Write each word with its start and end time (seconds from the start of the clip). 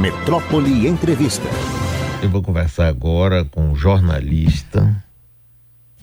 Metrópole 0.00 0.88
Entrevista. 0.88 1.46
Eu 2.22 2.30
vou 2.30 2.42
conversar 2.42 2.88
agora 2.88 3.44
com 3.44 3.60
um 3.60 3.76
jornalista, 3.76 4.96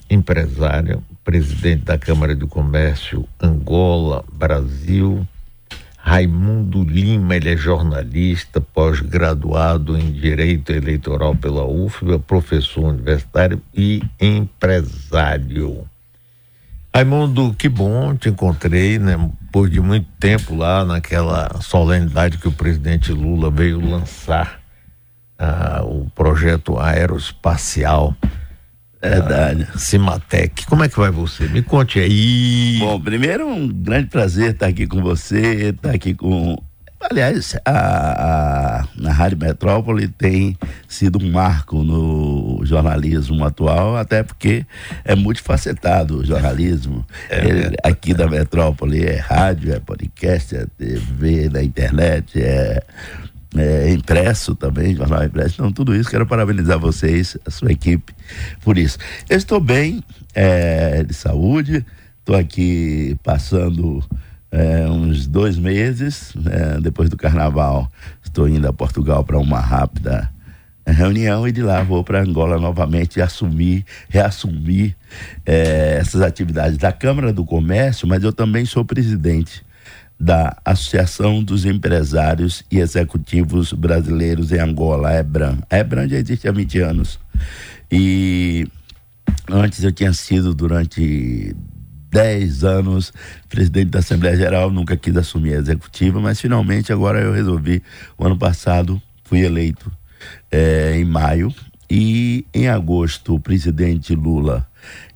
empresário, 0.07 1.03
presidente 1.23 1.85
da 1.85 1.97
Câmara 1.97 2.35
de 2.35 2.45
Comércio 2.45 3.27
Angola, 3.41 4.23
Brasil, 4.31 5.27
Raimundo 5.97 6.83
Lima, 6.83 7.37
ele 7.37 7.49
é 7.49 7.57
jornalista, 7.57 8.61
pós-graduado 8.61 9.97
em 9.97 10.11
Direito 10.11 10.71
Eleitoral 10.71 11.35
pela 11.35 11.65
UFBA, 11.65 12.19
professor 12.19 12.83
universitário 12.83 13.59
e 13.73 14.03
empresário. 14.21 15.87
Raimundo, 16.97 17.53
que 17.53 17.69
bom, 17.69 18.15
te 18.15 18.27
encontrei, 18.27 18.97
né? 18.97 19.15
Depois 19.41 19.69
de 19.69 19.79
muito 19.79 20.07
tempo 20.19 20.55
lá 20.55 20.83
naquela 20.83 21.61
solenidade 21.61 22.39
que 22.39 22.47
o 22.47 22.51
presidente 22.51 23.11
Lula 23.11 23.51
veio 23.51 23.79
lançar 23.79 24.59
uh, 25.39 25.85
o 25.85 26.09
projeto 26.15 26.79
aeroespacial. 26.79 28.15
Verdade. 28.99 29.67
Uh, 29.75 29.77
Cimatec. 29.77 30.65
Como 30.65 30.83
é 30.83 30.89
que 30.89 30.97
vai 30.97 31.11
você? 31.11 31.47
Me 31.47 31.61
conte 31.61 31.99
aí. 31.99 32.77
Bom, 32.79 32.99
primeiro 32.99 33.47
um 33.47 33.67
grande 33.67 34.07
prazer 34.07 34.53
estar 34.53 34.65
aqui 34.65 34.87
com 34.87 34.99
você, 34.99 35.69
estar 35.69 35.91
aqui 35.91 36.15
com 36.15 36.57
Aliás, 37.09 37.55
a, 37.63 37.71
a, 37.71 38.87
a 39.07 39.13
Rádio 39.13 39.37
Metrópole 39.37 40.09
tem 40.09 40.57
sido 40.89 41.17
um 41.23 41.31
marco 41.31 41.81
no 41.81 42.59
jornalismo 42.65 43.45
atual, 43.45 43.95
até 43.95 44.23
porque 44.23 44.65
é 45.05 45.15
multifacetado 45.15 46.17
o 46.17 46.25
jornalismo. 46.25 47.05
É, 47.29 47.47
Ele, 47.47 47.77
aqui 47.81 48.13
da 48.13 48.27
Metrópole 48.27 49.05
é 49.05 49.15
rádio, 49.15 49.73
é 49.73 49.79
podcast, 49.79 50.53
é 50.53 50.65
TV, 50.77 51.47
da 51.47 51.63
internet, 51.63 52.41
é, 52.41 52.83
é 53.55 53.89
impresso 53.89 54.53
também, 54.53 54.93
jornal 54.93 55.23
impresso. 55.23 55.55
Então, 55.55 55.71
tudo 55.71 55.95
isso, 55.95 56.09
quero 56.09 56.27
parabenizar 56.27 56.77
vocês, 56.77 57.37
a 57.45 57.49
sua 57.49 57.71
equipe, 57.71 58.13
por 58.65 58.77
isso. 58.77 58.97
Eu 59.29 59.37
estou 59.37 59.61
bem, 59.61 60.03
é, 60.35 61.03
de 61.03 61.13
saúde, 61.13 61.85
estou 62.19 62.35
aqui 62.35 63.17
passando 63.23 64.03
é, 64.51 64.87
uns 64.87 65.27
dois 65.27 65.57
meses, 65.57 66.33
é, 66.45 66.79
depois 66.79 67.09
do 67.09 67.17
carnaval, 67.17 67.91
estou 68.23 68.47
indo 68.47 68.67
a 68.67 68.73
Portugal 68.73 69.23
para 69.23 69.37
uma 69.37 69.59
rápida 69.59 70.29
reunião 70.85 71.47
e 71.47 71.51
de 71.51 71.61
lá 71.61 71.83
vou 71.83 72.03
para 72.03 72.21
Angola 72.21 72.57
novamente 72.57 73.21
assumir, 73.21 73.85
reassumir 74.07 74.95
é, 75.45 75.97
essas 75.99 76.21
atividades 76.21 76.77
da 76.77 76.91
Câmara 76.91 77.33
do 77.33 77.43
Comércio, 77.43 78.07
mas 78.07 78.23
eu 78.23 78.31
também 78.31 78.65
sou 78.65 78.85
presidente 78.85 79.65
da 80.19 80.57
Associação 80.65 81.43
dos 81.43 81.65
Empresários 81.65 82.63
e 82.71 82.79
Executivos 82.79 83.71
Brasileiros 83.73 84.51
em 84.51 84.59
Angola, 84.59 85.09
a 85.09 85.19
EBRAM. 85.19 85.59
A 85.69 85.77
EBRAM 85.77 86.07
já 86.07 86.17
existe 86.17 86.47
há 86.47 86.51
20 86.51 86.79
anos. 86.79 87.19
E 87.91 88.67
antes 89.47 89.83
eu 89.83 89.91
tinha 89.91 90.11
sido 90.13 90.55
durante 90.55 91.55
10 92.17 92.63
anos 92.63 93.13
presidente 93.47 93.91
da 93.91 93.99
Assembleia 93.99 94.35
Geral, 94.35 94.71
nunca 94.71 94.97
quis 94.97 95.15
assumir 95.15 95.53
a 95.53 95.59
executiva, 95.59 96.19
mas 96.19 96.41
finalmente 96.41 96.91
agora 96.91 97.21
eu 97.21 97.31
resolvi. 97.31 97.83
O 98.17 98.25
ano 98.25 98.35
passado 98.35 98.99
fui 99.23 99.41
eleito 99.45 99.91
é, 100.49 100.97
em 100.97 101.05
maio 101.05 101.53
e 101.87 102.43
em 102.51 102.67
agosto 102.69 103.35
o 103.35 103.39
presidente 103.39 104.15
Lula 104.15 104.67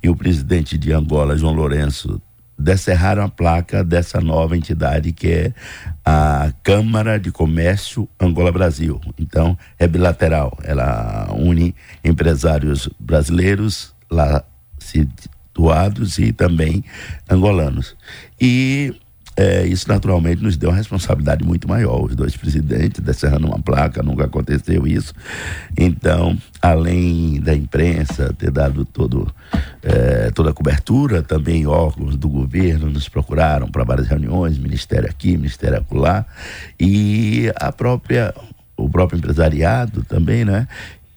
e 0.04 0.10
o 0.10 0.16
presidente 0.16 0.78
de 0.78 0.94
Angola, 0.94 1.36
João 1.36 1.54
Lourenço, 1.54 2.22
descerraram 2.56 3.24
a 3.24 3.30
placa 3.30 3.84
dessa 3.84 4.22
nova 4.22 4.56
entidade 4.56 5.12
que 5.12 5.28
é 5.28 5.54
a 6.06 6.54
Câmara 6.62 7.20
de 7.20 7.32
Comércio 7.32 8.08
Angola 8.20 8.52
Brasil. 8.52 9.02
Então, 9.18 9.58
é 9.80 9.88
bilateral, 9.88 10.56
ela 10.62 11.34
une 11.34 11.74
empresários 12.04 12.88
brasileiros 13.00 13.92
lá 14.08 14.44
se 14.78 15.10
doados 15.54 16.18
e 16.18 16.32
também 16.32 16.84
angolanos. 17.30 17.96
E 18.40 18.94
é, 19.36 19.66
isso 19.66 19.88
naturalmente 19.88 20.44
nos 20.44 20.58
deu 20.58 20.70
uma 20.70 20.76
responsabilidade 20.76 21.44
muito 21.44 21.68
maior. 21.68 22.04
Os 22.04 22.16
dois 22.16 22.36
presidentes 22.36 23.02
descerrando 23.02 23.48
uma 23.48 23.60
placa, 23.60 24.04
nunca 24.04 24.26
aconteceu 24.26 24.86
isso. 24.86 25.14
Então, 25.78 26.38
além 26.62 27.40
da 27.40 27.56
imprensa 27.56 28.34
ter 28.38 28.52
dado 28.52 28.84
todo, 28.84 29.34
é, 29.82 30.32
toda 30.32 30.50
a 30.50 30.54
cobertura, 30.54 31.24
também 31.24 31.66
órgãos 31.66 32.18
do 32.18 32.28
governo 32.28 32.90
nos 32.90 33.08
procuraram 33.08 33.70
para 33.70 33.84
várias 33.84 34.08
reuniões, 34.08 34.58
ministério 34.58 35.10
aqui, 35.10 35.38
ministério 35.38 35.78
acolá, 35.78 36.26
e 36.80 37.52
a 37.56 37.72
própria, 37.72 38.34
o 38.76 38.90
próprio 38.90 39.18
empresariado 39.18 40.04
também, 40.04 40.44
né? 40.44 40.68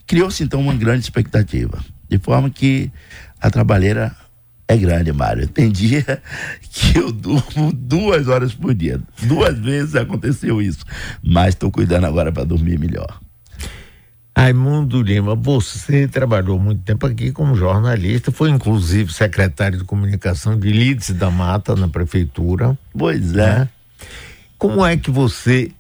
Criou-se 0.07 0.43
então 0.43 0.61
uma 0.61 0.75
grande 0.75 1.03
expectativa, 1.03 1.79
de 2.09 2.19
forma 2.19 2.49
que 2.49 2.93
a 3.41 3.51
trabalheira 3.51 4.15
é 4.67 4.77
grande, 4.77 5.13
Mário. 5.13 5.47
Tem 5.47 5.71
dia 5.71 6.23
que 6.71 6.99
eu 6.99 7.13
durmo 7.13 7.73
duas 7.73 8.29
horas 8.29 8.55
por 8.55 8.75
dia. 8.75 9.01
Duas 9.23 9.59
vezes 9.59 9.95
aconteceu 9.95 10.61
isso. 10.61 10.85
Mas 11.23 11.51
estou 11.51 11.71
cuidando 11.71 12.07
agora 12.07 12.33
para 12.33 12.45
dormir 12.45 12.79
melhor. 12.79 13.21
Raimundo 14.37 15.01
Lima, 15.01 15.37
você 15.37 16.09
trabalhou 16.09 16.59
muito 16.59 16.83
tempo 16.83 17.07
aqui 17.07 17.31
como 17.31 17.55
jornalista, 17.55 18.33
foi 18.33 18.51
inclusive 18.51 19.13
secretário 19.13 19.79
de 19.79 19.85
comunicação 19.85 20.59
de 20.59 20.73
Lídice 20.73 21.15
da 21.15 21.31
Mata 21.31 21.77
na 21.77 21.87
prefeitura. 21.87 22.77
Pois 22.93 23.33
é. 23.37 23.61
Né? 23.61 23.69
Como 24.59 24.85
é 24.85 24.97
que 24.97 25.11
você 25.11 25.71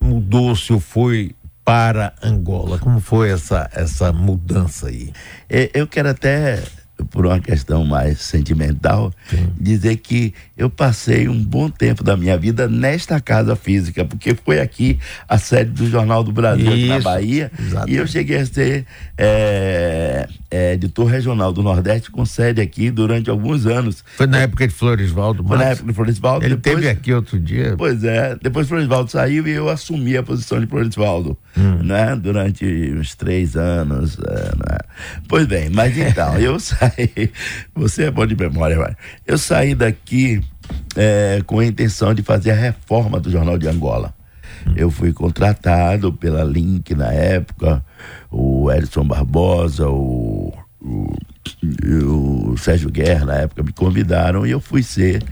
mudou-se 0.00 0.72
ou 0.72 0.80
foi 0.80 1.36
para 1.64 2.12
Angola? 2.20 2.78
Como 2.78 2.98
foi 2.98 3.30
essa, 3.30 3.70
essa 3.72 4.12
mudança 4.12 4.88
aí? 4.88 5.12
É, 5.48 5.70
eu 5.72 5.86
quero 5.86 6.08
até 6.08 6.64
por 7.10 7.26
uma 7.26 7.40
questão 7.40 7.84
mais 7.84 8.20
sentimental, 8.20 9.12
Sim. 9.28 9.48
dizer 9.58 9.96
que 9.96 10.32
eu 10.56 10.70
passei 10.70 11.28
um 11.28 11.42
bom 11.42 11.68
tempo 11.68 12.04
da 12.04 12.16
minha 12.16 12.36
vida 12.38 12.68
nesta 12.68 13.20
casa 13.20 13.56
física, 13.56 14.04
porque 14.04 14.34
foi 14.34 14.60
aqui 14.60 14.98
a 15.28 15.36
sede 15.36 15.70
do 15.70 15.88
Jornal 15.88 16.22
do 16.22 16.32
Brasil 16.32 16.72
Isso, 16.72 16.86
na 16.86 17.00
Bahia, 17.00 17.50
exatamente. 17.58 17.92
e 17.92 17.96
eu 17.96 18.06
cheguei 18.06 18.38
a 18.38 18.46
ser 18.46 18.86
é, 19.18 20.28
é, 20.50 20.74
editor 20.74 21.06
regional 21.06 21.52
do 21.52 21.62
Nordeste 21.62 22.10
com 22.10 22.24
sede 22.24 22.60
aqui 22.60 22.90
durante 22.90 23.28
alguns 23.28 23.66
anos. 23.66 24.04
Foi 24.16 24.26
na 24.26 24.38
época 24.38 24.66
de 24.68 24.74
Floresvaldo 24.74 25.42
Foi 25.42 25.58
na 25.58 25.64
época 25.64 25.88
de 25.88 25.94
Floresvaldo. 25.94 26.44
Ele 26.44 26.56
depois, 26.56 26.76
teve 26.76 26.88
aqui 26.88 27.12
outro 27.12 27.40
dia. 27.40 27.74
Pois 27.76 28.04
é, 28.04 28.36
depois 28.40 28.68
Floresvaldo 28.68 29.10
saiu 29.10 29.46
e 29.48 29.50
eu 29.50 29.68
assumi 29.68 30.16
a 30.16 30.22
posição 30.22 30.60
de 30.60 30.66
Floresvaldo, 30.66 31.36
hum. 31.56 31.82
né? 31.82 32.14
Durante 32.14 32.64
uns 32.64 33.14
três 33.14 33.56
anos. 33.56 34.16
É, 34.18 34.44
né? 34.56 34.78
Pois 35.28 35.46
bem, 35.46 35.70
mas 35.70 35.96
então, 35.98 36.38
eu 36.38 36.60
saí, 36.60 36.83
você 37.74 38.04
é 38.04 38.10
bom 38.10 38.26
de 38.26 38.36
memória, 38.36 38.76
vai. 38.76 38.96
Eu 39.26 39.38
saí 39.38 39.74
daqui 39.74 40.40
é, 40.96 41.42
com 41.46 41.58
a 41.58 41.66
intenção 41.66 42.14
de 42.14 42.22
fazer 42.22 42.50
a 42.52 42.54
reforma 42.54 43.20
do 43.20 43.30
Jornal 43.30 43.58
de 43.58 43.68
Angola. 43.68 44.14
Eu 44.76 44.90
fui 44.90 45.12
contratado 45.12 46.12
pela 46.12 46.42
Link 46.42 46.94
na 46.94 47.12
época, 47.12 47.84
o 48.30 48.72
Edson 48.72 49.04
Barbosa, 49.04 49.88
o, 49.88 50.52
o, 50.80 51.16
o 52.52 52.56
Sérgio 52.56 52.90
Guerra 52.90 53.26
na 53.26 53.34
época 53.34 53.62
me 53.62 53.72
convidaram 53.72 54.46
e 54.46 54.50
eu 54.50 54.60
fui 54.60 54.82
ser 54.82 55.22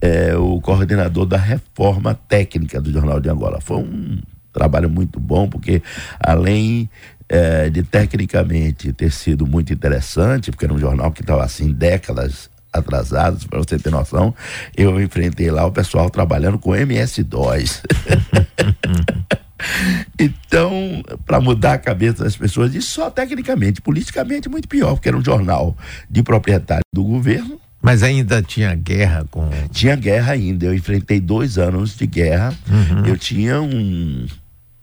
é, 0.00 0.36
o 0.36 0.60
coordenador 0.60 1.26
da 1.26 1.36
reforma 1.36 2.14
técnica 2.14 2.80
do 2.80 2.92
Jornal 2.92 3.20
de 3.20 3.28
Angola. 3.28 3.60
Foi 3.60 3.78
um 3.78 4.20
trabalho 4.52 4.90
muito 4.90 5.20
bom, 5.20 5.48
porque 5.48 5.80
além 6.20 6.90
é, 7.32 7.70
de 7.70 7.82
tecnicamente 7.82 8.92
ter 8.92 9.10
sido 9.10 9.46
muito 9.46 9.72
interessante, 9.72 10.50
porque 10.50 10.66
era 10.66 10.74
um 10.74 10.78
jornal 10.78 11.10
que 11.10 11.22
estava 11.22 11.42
assim 11.42 11.72
décadas 11.72 12.50
atrasados, 12.70 13.46
para 13.46 13.58
você 13.58 13.78
ter 13.78 13.90
noção, 13.90 14.34
eu 14.76 15.00
enfrentei 15.00 15.50
lá 15.50 15.64
o 15.64 15.72
pessoal 15.72 16.10
trabalhando 16.10 16.58
com 16.58 16.76
MS-DOS. 16.76 17.82
então, 20.20 21.02
para 21.24 21.40
mudar 21.40 21.74
a 21.74 21.78
cabeça 21.78 22.22
das 22.22 22.36
pessoas, 22.36 22.74
e 22.74 22.82
só 22.82 23.10
tecnicamente, 23.10 23.80
politicamente 23.80 24.50
muito 24.50 24.68
pior, 24.68 24.92
porque 24.92 25.08
era 25.08 25.16
um 25.16 25.24
jornal 25.24 25.74
de 26.10 26.22
proprietário 26.22 26.84
do 26.94 27.02
governo. 27.02 27.58
Mas 27.80 28.02
ainda 28.02 28.42
tinha 28.42 28.74
guerra 28.74 29.26
com. 29.30 29.48
Tinha 29.72 29.96
guerra 29.96 30.34
ainda. 30.34 30.66
Eu 30.66 30.74
enfrentei 30.74 31.18
dois 31.18 31.58
anos 31.58 31.96
de 31.96 32.06
guerra. 32.06 32.54
Uhum. 32.70 33.06
Eu 33.06 33.18
tinha 33.18 33.60
um, 33.60 34.24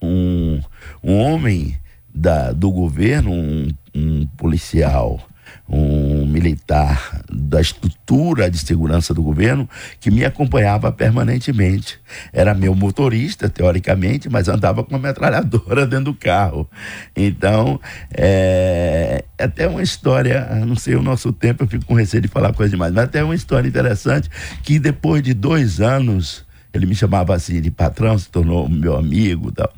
um, 0.02 0.62
um 1.02 1.18
homem 1.18 1.78
da, 2.20 2.52
do 2.52 2.70
governo, 2.70 3.32
um, 3.32 3.70
um 3.96 4.28
policial 4.38 5.20
um 5.68 6.26
militar 6.26 7.22
da 7.32 7.62
estrutura 7.62 8.50
de 8.50 8.58
segurança 8.58 9.14
do 9.14 9.22
governo 9.22 9.70
que 10.00 10.10
me 10.10 10.26
acompanhava 10.26 10.92
permanentemente. 10.92 12.00
Era 12.34 12.54
meu 12.54 12.76
motorista, 12.76 13.50
teoricamente, 13.50 14.30
mas 14.30 14.48
andava 14.48 14.84
com 14.84 14.92
uma 14.92 15.00
metralhadora 15.00 15.86
dentro 15.88 16.06
do 16.06 16.14
carro. 16.14 16.70
Então, 17.16 17.80
é, 18.12 19.24
é 19.38 19.44
até 19.44 19.68
uma 19.68 19.82
história, 19.82 20.48
não 20.66 20.76
sei 20.76 20.96
o 20.96 21.02
nosso 21.02 21.32
tempo, 21.32 21.64
eu 21.64 21.68
fico 21.68 21.86
com 21.86 21.94
receio 21.94 22.22
de 22.22 22.28
falar 22.28 22.54
coisa 22.54 22.72
demais, 22.72 22.94
mas 22.94 23.06
até 23.06 23.24
uma 23.24 23.36
história 23.36 23.68
interessante 23.68 24.30
que 24.64 24.80
depois 24.80 25.22
de 25.24 25.34
dois 25.34 25.80
anos 25.80 26.46
ele 26.74 26.86
me 26.86 26.96
chamava 26.96 27.36
assim 27.36 27.62
de 27.62 27.72
patrão, 27.72 28.18
se 28.18 28.30
tornou 28.30 28.70
meu 28.70 28.96
amigo 28.96 29.52
tal. 29.52 29.72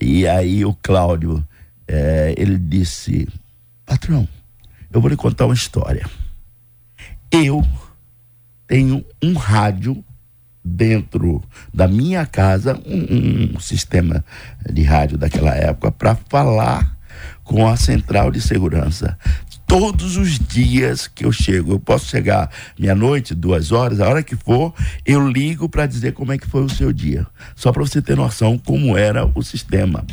E 0.00 0.26
aí 0.26 0.64
o 0.64 0.74
Cláudio, 0.82 1.44
é, 1.86 2.34
ele 2.36 2.58
disse, 2.58 3.28
patrão, 3.84 4.28
eu 4.92 5.00
vou 5.00 5.10
lhe 5.10 5.16
contar 5.16 5.46
uma 5.46 5.54
história. 5.54 6.06
Eu 7.30 7.66
tenho 8.66 9.04
um 9.22 9.34
rádio 9.34 10.04
dentro 10.64 11.42
da 11.72 11.88
minha 11.88 12.24
casa, 12.24 12.80
um, 12.86 13.56
um 13.56 13.60
sistema 13.60 14.24
de 14.70 14.82
rádio 14.82 15.18
daquela 15.18 15.54
época, 15.54 15.90
para 15.90 16.14
falar 16.14 16.96
com 17.44 17.66
a 17.66 17.76
central 17.76 18.30
de 18.30 18.40
segurança 18.40 19.18
todos 19.72 20.18
os 20.18 20.38
dias 20.38 21.06
que 21.06 21.24
eu 21.24 21.32
chego. 21.32 21.72
Eu 21.72 21.80
posso 21.80 22.04
chegar 22.04 22.50
meia-noite, 22.78 23.34
duas 23.34 23.72
horas, 23.72 24.00
a 24.00 24.08
hora 24.08 24.22
que 24.22 24.36
for, 24.36 24.74
eu 25.06 25.26
ligo 25.26 25.66
para 25.66 25.86
dizer 25.86 26.12
como 26.12 26.30
é 26.30 26.36
que 26.36 26.46
foi 26.46 26.62
o 26.62 26.68
seu 26.68 26.92
dia. 26.92 27.26
Só 27.56 27.72
para 27.72 27.80
você 27.80 28.02
ter 28.02 28.14
noção 28.14 28.58
como 28.58 28.98
era 28.98 29.24
o 29.34 29.42
sistema. 29.42 30.04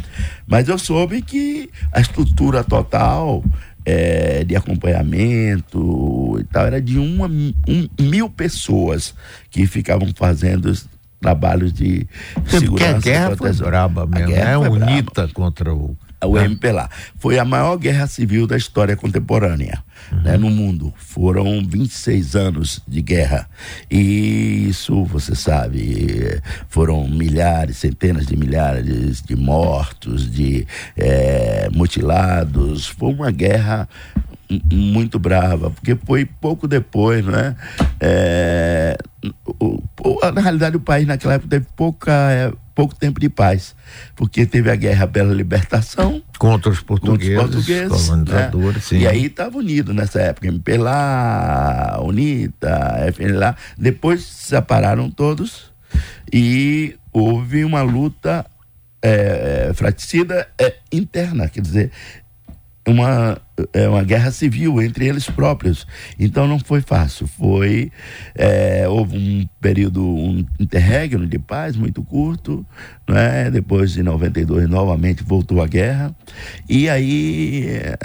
Mas 0.47 0.69
eu 0.69 0.77
soube 0.77 1.21
que 1.21 1.69
a 1.91 1.99
estrutura 1.99 2.63
total 2.63 3.43
é, 3.83 4.45
de 4.45 4.55
acompanhamento 4.55 6.37
e 6.39 6.43
tal 6.45 6.65
era 6.65 6.81
de 6.81 6.97
uma 6.97 7.27
um, 7.27 7.89
mil 7.99 8.29
pessoas 8.29 9.13
que 9.51 9.67
ficavam 9.67 10.09
fazendo 10.15 10.73
trabalhos 11.19 11.73
de 11.73 12.07
segurança. 12.47 12.93
Porque 12.93 13.09
a 13.09 13.13
guerra 13.13 13.35
foi 13.35 13.51
braba 13.51 14.07
mesmo, 14.07 14.33
é 14.33 14.57
unita 14.57 15.27
contra 15.27 15.73
o 15.73 15.97
o 16.25 16.35
ah. 16.37 16.89
Foi 17.17 17.39
a 17.39 17.45
maior 17.45 17.77
guerra 17.77 18.07
civil 18.07 18.45
da 18.45 18.57
história 18.57 18.95
contemporânea 18.95 19.83
uhum. 20.11 20.21
né, 20.21 20.37
no 20.37 20.49
mundo. 20.49 20.93
Foram 20.97 21.65
26 21.65 22.35
anos 22.35 22.81
de 22.87 23.01
guerra. 23.01 23.49
E 23.89 24.67
isso, 24.69 25.03
você 25.05 25.35
sabe, 25.35 26.41
foram 26.67 27.07
milhares, 27.07 27.77
centenas 27.77 28.25
de 28.25 28.35
milhares 28.35 29.21
de 29.21 29.35
mortos, 29.35 30.29
de 30.29 30.67
é, 30.97 31.69
mutilados. 31.73 32.87
Foi 32.87 33.13
uma 33.13 33.31
guerra 33.31 33.87
muito 34.71 35.19
brava, 35.19 35.69
porque 35.69 35.95
foi 35.95 36.25
pouco 36.25 36.67
depois, 36.67 37.23
né? 37.23 37.55
É, 37.99 38.97
o, 39.45 39.79
na 40.33 40.41
realidade, 40.41 40.75
o 40.75 40.79
país 40.79 41.05
naquela 41.05 41.35
época 41.35 41.49
teve 41.49 41.67
pouca, 41.75 42.11
é, 42.31 42.51
pouco 42.73 42.95
tempo 42.95 43.19
de 43.19 43.29
paz, 43.29 43.75
porque 44.15 44.45
teve 44.45 44.71
a 44.71 44.75
guerra 44.75 45.05
pela 45.05 45.33
libertação 45.33 46.21
contra 46.39 46.71
os 46.71 46.81
portugueses, 46.81 47.35
contra 47.37 47.59
os 47.59 47.65
portugueses 47.65 48.07
colonizadores, 48.07 48.91
né? 48.91 48.99
E 48.99 49.07
aí 49.07 49.25
estava 49.25 49.57
unido 49.57 49.93
nessa 49.93 50.19
época, 50.21 50.47
MPLA, 50.47 51.99
UNITA, 52.01 53.11
FNLA. 53.13 53.55
Depois 53.77 54.23
se 54.23 54.47
separaram 54.47 55.11
todos 55.11 55.71
e 56.33 56.95
houve 57.11 57.63
uma 57.63 57.81
luta 57.83 58.45
é, 59.01 59.71
fraticida 59.75 60.47
é, 60.59 60.75
interna, 60.91 61.47
quer 61.47 61.61
dizer, 61.61 61.91
uma, 62.87 63.39
é, 63.73 63.87
uma 63.87 64.03
guerra 64.03 64.31
civil 64.31 64.81
entre 64.81 65.07
eles 65.07 65.29
próprios. 65.29 65.85
Então 66.17 66.47
não 66.47 66.59
foi 66.59 66.81
fácil. 66.81 67.27
Foi 67.27 67.91
é, 68.35 68.87
houve 68.87 69.17
um 69.17 69.47
período 69.61 70.03
um 70.03 70.45
interregno 70.59 71.27
de 71.27 71.37
paz 71.37 71.75
muito 71.75 72.03
curto, 72.03 72.65
né? 73.07 73.51
Depois 73.51 73.91
de 73.91 74.03
92 74.03 74.69
novamente 74.69 75.23
voltou 75.23 75.61
a 75.61 75.67
guerra 75.67 76.15
e 76.67 76.89
aí 76.89 77.67
é, 77.67 77.97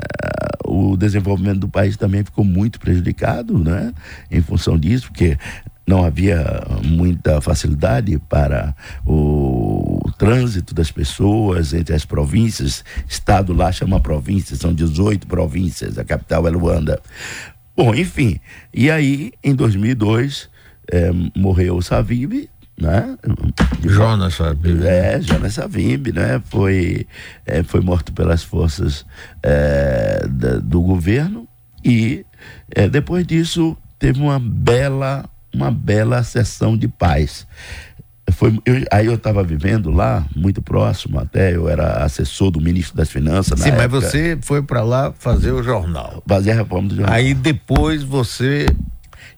o 0.65 0.97
desenvolvimento 0.97 1.61
do 1.61 1.69
país 1.69 1.97
também 1.97 2.25
ficou 2.25 2.45
muito 2.45 2.81
prejudicado, 2.81 3.59
né? 3.59 3.93
Em 4.31 4.41
função 4.41 4.79
disso, 4.79 5.09
porque 5.09 5.37
não 5.87 6.05
havia 6.05 6.45
muita 6.83 7.41
facilidade 7.41 8.19
para 8.29 8.75
o, 9.05 10.01
trânsito 10.17 10.75
das 10.75 10.91
pessoas 10.91 11.73
entre 11.75 11.95
as 11.95 12.05
províncias. 12.05 12.85
Estado 13.09 13.53
lá 13.53 13.71
chama 13.73 14.01
província, 14.01 14.57
são 14.57 14.73
18 14.73 15.27
províncias, 15.27 15.99
a 15.99 16.05
capital 16.05 16.47
é 16.47 16.51
Luanda. 16.51 17.01
Bom, 17.77 17.95
enfim, 17.95 18.41
e 18.73 18.91
aí 18.91 19.33
em 19.43 19.55
2002 19.55 20.49
é, 20.91 21.11
morreu 21.35 21.77
o 21.77 21.83
Savimbi, 21.83 22.49
né? 22.81 23.17
Jonas 23.83 24.35
Savimbi. 24.35 24.87
É, 24.87 25.21
Jonas 25.21 25.55
Savimbi, 25.55 26.13
né? 26.13 26.41
Foi, 26.45 27.07
é, 27.45 27.63
foi 27.63 27.81
morto 27.81 28.13
pelas 28.13 28.43
forças 28.43 29.05
é, 29.43 30.27
da, 30.29 30.59
do 30.59 30.81
governo 30.81 31.49
e 31.85 32.25
depois 32.91 33.27
disso 33.27 33.77
teve 33.99 34.21
uma 34.21 34.39
bela 34.39 35.29
uma 35.55 35.71
bela 35.71 36.23
sessão 36.23 36.77
de 36.77 36.89
paz. 36.89 37.47
Foi, 38.33 38.59
eu, 38.65 38.83
aí 38.91 39.07
eu 39.07 39.15
estava 39.15 39.43
vivendo 39.45 39.91
lá, 39.91 40.27
muito 40.35 40.63
próximo 40.63 41.19
até, 41.19 41.55
eu 41.55 41.69
era 41.69 42.05
assessor 42.05 42.51
do 42.51 42.61
ministro 42.61 42.97
das 42.97 43.11
Finanças. 43.11 43.61
Sim, 43.61 43.73
mas 43.73 43.91
você 43.91 44.39
foi 44.41 44.63
para 44.63 44.83
lá 44.83 45.13
fazer 45.19 45.53
o 45.53 45.63
jornal. 45.63 46.23
Fazer 46.27 46.53
a 46.53 46.55
reforma 46.55 46.89
do 46.89 46.97
jornal. 46.97 47.15
Aí 47.15 47.35
depois 47.35 48.03
você 48.03 48.67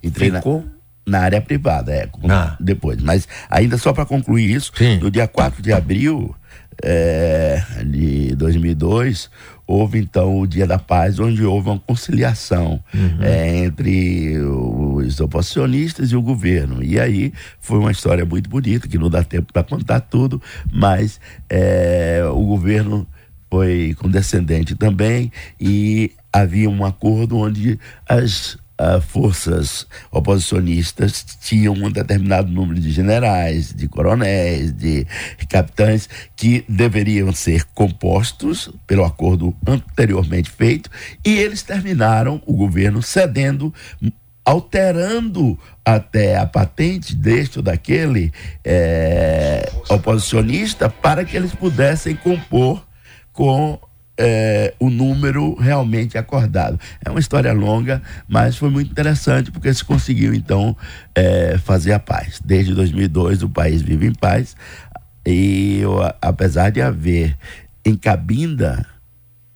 Entrei 0.02 0.30
ficou. 0.30 0.64
Na, 1.04 1.18
na 1.18 1.24
área 1.24 1.40
privada, 1.40 1.92
é, 1.92 2.08
ah. 2.28 2.56
depois. 2.60 3.02
Mas 3.02 3.26
ainda 3.50 3.76
só 3.76 3.92
para 3.92 4.06
concluir 4.06 4.50
isso, 4.50 4.70
Sim. 4.76 4.98
no 4.98 5.10
dia 5.10 5.26
4 5.26 5.60
de 5.60 5.72
abril 5.72 6.34
é, 6.82 7.62
de 7.84 8.34
2002, 8.36 9.30
houve 9.66 9.98
então 9.98 10.38
o 10.38 10.46
Dia 10.46 10.66
da 10.66 10.78
Paz, 10.78 11.18
onde 11.18 11.44
houve 11.44 11.68
uma 11.68 11.78
conciliação 11.78 12.80
uhum. 12.94 13.22
é, 13.22 13.58
entre 13.64 14.38
os 14.38 15.20
oposicionistas 15.20 16.12
e 16.12 16.16
o 16.16 16.22
governo. 16.22 16.82
E 16.82 17.00
aí 17.00 17.32
foi 17.60 17.78
uma 17.78 17.90
história 17.90 18.24
muito 18.24 18.48
bonita, 18.48 18.86
que 18.86 18.98
não 18.98 19.10
dá 19.10 19.24
tempo 19.24 19.52
para 19.52 19.64
contar 19.64 20.00
tudo, 20.00 20.40
mas 20.72 21.20
é, 21.48 22.22
o 22.30 22.42
governo 22.42 23.06
foi 23.50 23.94
condescendente 23.98 24.74
também 24.74 25.32
e 25.60 26.12
havia 26.32 26.68
um 26.68 26.84
acordo 26.84 27.38
onde 27.38 27.78
as 28.08 28.58
uh, 28.81 29.00
forças 29.00 29.87
oposicionistas 30.11 31.25
tinham 31.40 31.75
um 31.75 31.90
determinado 31.90 32.50
número 32.50 32.81
de 32.81 32.90
generais, 32.90 33.73
de 33.73 33.88
coronéis, 33.88 34.73
de 34.73 35.06
capitães 35.49 36.08
que 36.34 36.64
deveriam 36.69 37.32
ser 37.32 37.64
compostos 37.75 38.70
pelo 38.87 39.05
acordo 39.05 39.55
anteriormente 39.67 40.50
feito 40.50 40.90
e 41.25 41.38
eles 41.38 41.62
terminaram 41.62 42.43
o 42.46 42.55
governo 42.55 43.02
cedendo 43.02 43.73
alterando 44.44 45.58
até 45.84 46.38
a 46.38 46.46
patente 46.46 47.17
deste 47.17 47.58
ou 47.58 47.64
daquele 47.64 48.32
é, 48.64 49.69
oposicionista 49.88 50.88
para 50.88 51.25
que 51.25 51.37
eles 51.37 51.52
pudessem 51.52 52.14
compor 52.14 52.87
com 53.33 53.76
é, 54.18 54.75
o 54.78 54.88
número 54.88 55.54
realmente 55.54 56.16
acordado. 56.16 56.78
É 57.04 57.11
uma 57.11 57.20
história 57.20 57.52
longa, 57.52 58.02
mas 58.26 58.56
foi 58.56 58.70
muito 58.70 58.90
interessante 58.90 59.50
porque 59.50 59.73
se 59.73 59.85
conseguiu 59.85 60.35
então 60.35 60.76
é, 61.14 61.58
fazer 61.58 61.92
a 61.92 61.99
paz. 61.99 62.40
Desde 62.44 62.75
2002 62.75 63.42
o 63.42 63.49
país 63.49 63.82
vive 63.82 64.06
em 64.06 64.14
paz 64.14 64.56
e 65.26 65.80
eu, 65.80 65.99
apesar 66.20 66.70
de 66.70 66.80
haver 66.80 67.37
em 67.85 67.94
Cabinda 67.96 68.87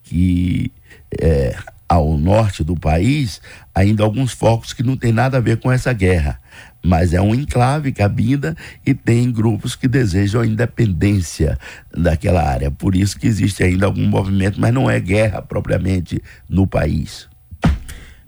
que 0.03 0.73
é, 1.21 1.57
ao 1.91 2.17
norte 2.17 2.63
do 2.63 2.77
país 2.77 3.41
ainda 3.75 4.05
alguns 4.05 4.33
focos 4.33 4.73
que 4.73 4.85
não 4.85 4.97
tem 4.97 5.11
nada 5.11 5.39
a 5.39 5.41
ver 5.41 5.59
com 5.59 5.73
essa 5.73 5.93
guerra 5.93 6.39
mas 6.83 7.13
é 7.13 7.21
um 7.21 7.35
enclave 7.35 7.93
Cabinda 7.93 8.57
e 8.87 8.95
tem 8.95 9.31
grupos 9.31 9.75
que 9.77 9.87
desejam 9.87 10.41
a 10.41 10.47
independência 10.47 11.59
daquela 11.95 12.43
área. 12.43 12.71
Por 12.71 12.95
isso 12.97 13.19
que 13.19 13.27
existe 13.27 13.63
ainda 13.63 13.87
algum 13.87 14.07
movimento, 14.07 14.61
mas 14.61 14.73
não 14.73 14.91
é 14.91 14.99
guerra 14.99 15.43
propriamente 15.43 16.23
no 16.49 16.67
país. 16.67 17.29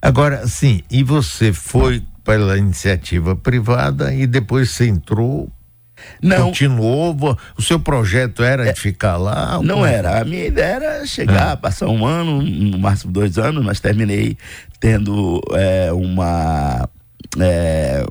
Agora, 0.00 0.46
sim, 0.46 0.82
e 0.90 1.02
você 1.02 1.52
foi 1.52 2.02
pela 2.24 2.58
iniciativa 2.58 3.34
privada 3.34 4.14
e 4.14 4.26
depois 4.26 4.70
você 4.70 4.86
entrou 4.86 5.50
não. 6.22 6.46
Continuou? 6.46 7.16
O 7.56 7.62
seu 7.62 7.78
projeto 7.80 8.42
era 8.42 8.68
é, 8.68 8.72
de 8.72 8.80
ficar 8.80 9.16
lá? 9.16 9.60
Não 9.62 9.84
era. 9.84 10.20
A 10.20 10.24
minha 10.24 10.46
ideia 10.46 10.74
era 10.74 11.06
chegar, 11.06 11.52
ah. 11.52 11.56
passar 11.56 11.88
um 11.88 12.06
ano, 12.06 12.42
no 12.42 12.78
máximo 12.78 13.12
dois 13.12 13.38
anos, 13.38 13.64
mas 13.64 13.80
terminei 13.80 14.36
tendo 14.80 15.40
é, 15.52 15.92
uma. 15.92 16.88
É, 17.38 18.04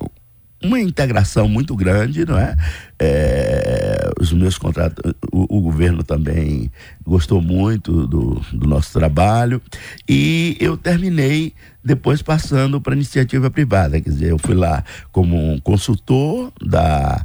uma 0.64 0.80
integração 0.80 1.48
muito 1.48 1.74
grande, 1.74 2.24
não 2.24 2.38
é? 2.38 2.56
é 2.98 4.10
os 4.20 4.32
meus 4.32 4.56
contratos, 4.56 5.12
o, 5.32 5.58
o, 5.58 5.60
governo 5.60 6.04
também 6.04 6.70
gostou 7.04 7.42
muito 7.42 8.06
do, 8.06 8.40
do, 8.52 8.66
nosso 8.68 8.92
trabalho 8.92 9.60
e 10.08 10.56
eu 10.60 10.76
terminei 10.76 11.52
depois 11.84 12.22
passando 12.22 12.80
para 12.80 12.94
iniciativa 12.94 13.50
privada, 13.50 14.00
quer 14.00 14.10
dizer, 14.10 14.30
eu 14.30 14.38
fui 14.38 14.54
lá 14.54 14.84
como 15.10 15.36
um 15.36 15.58
consultor 15.58 16.52
da 16.64 17.24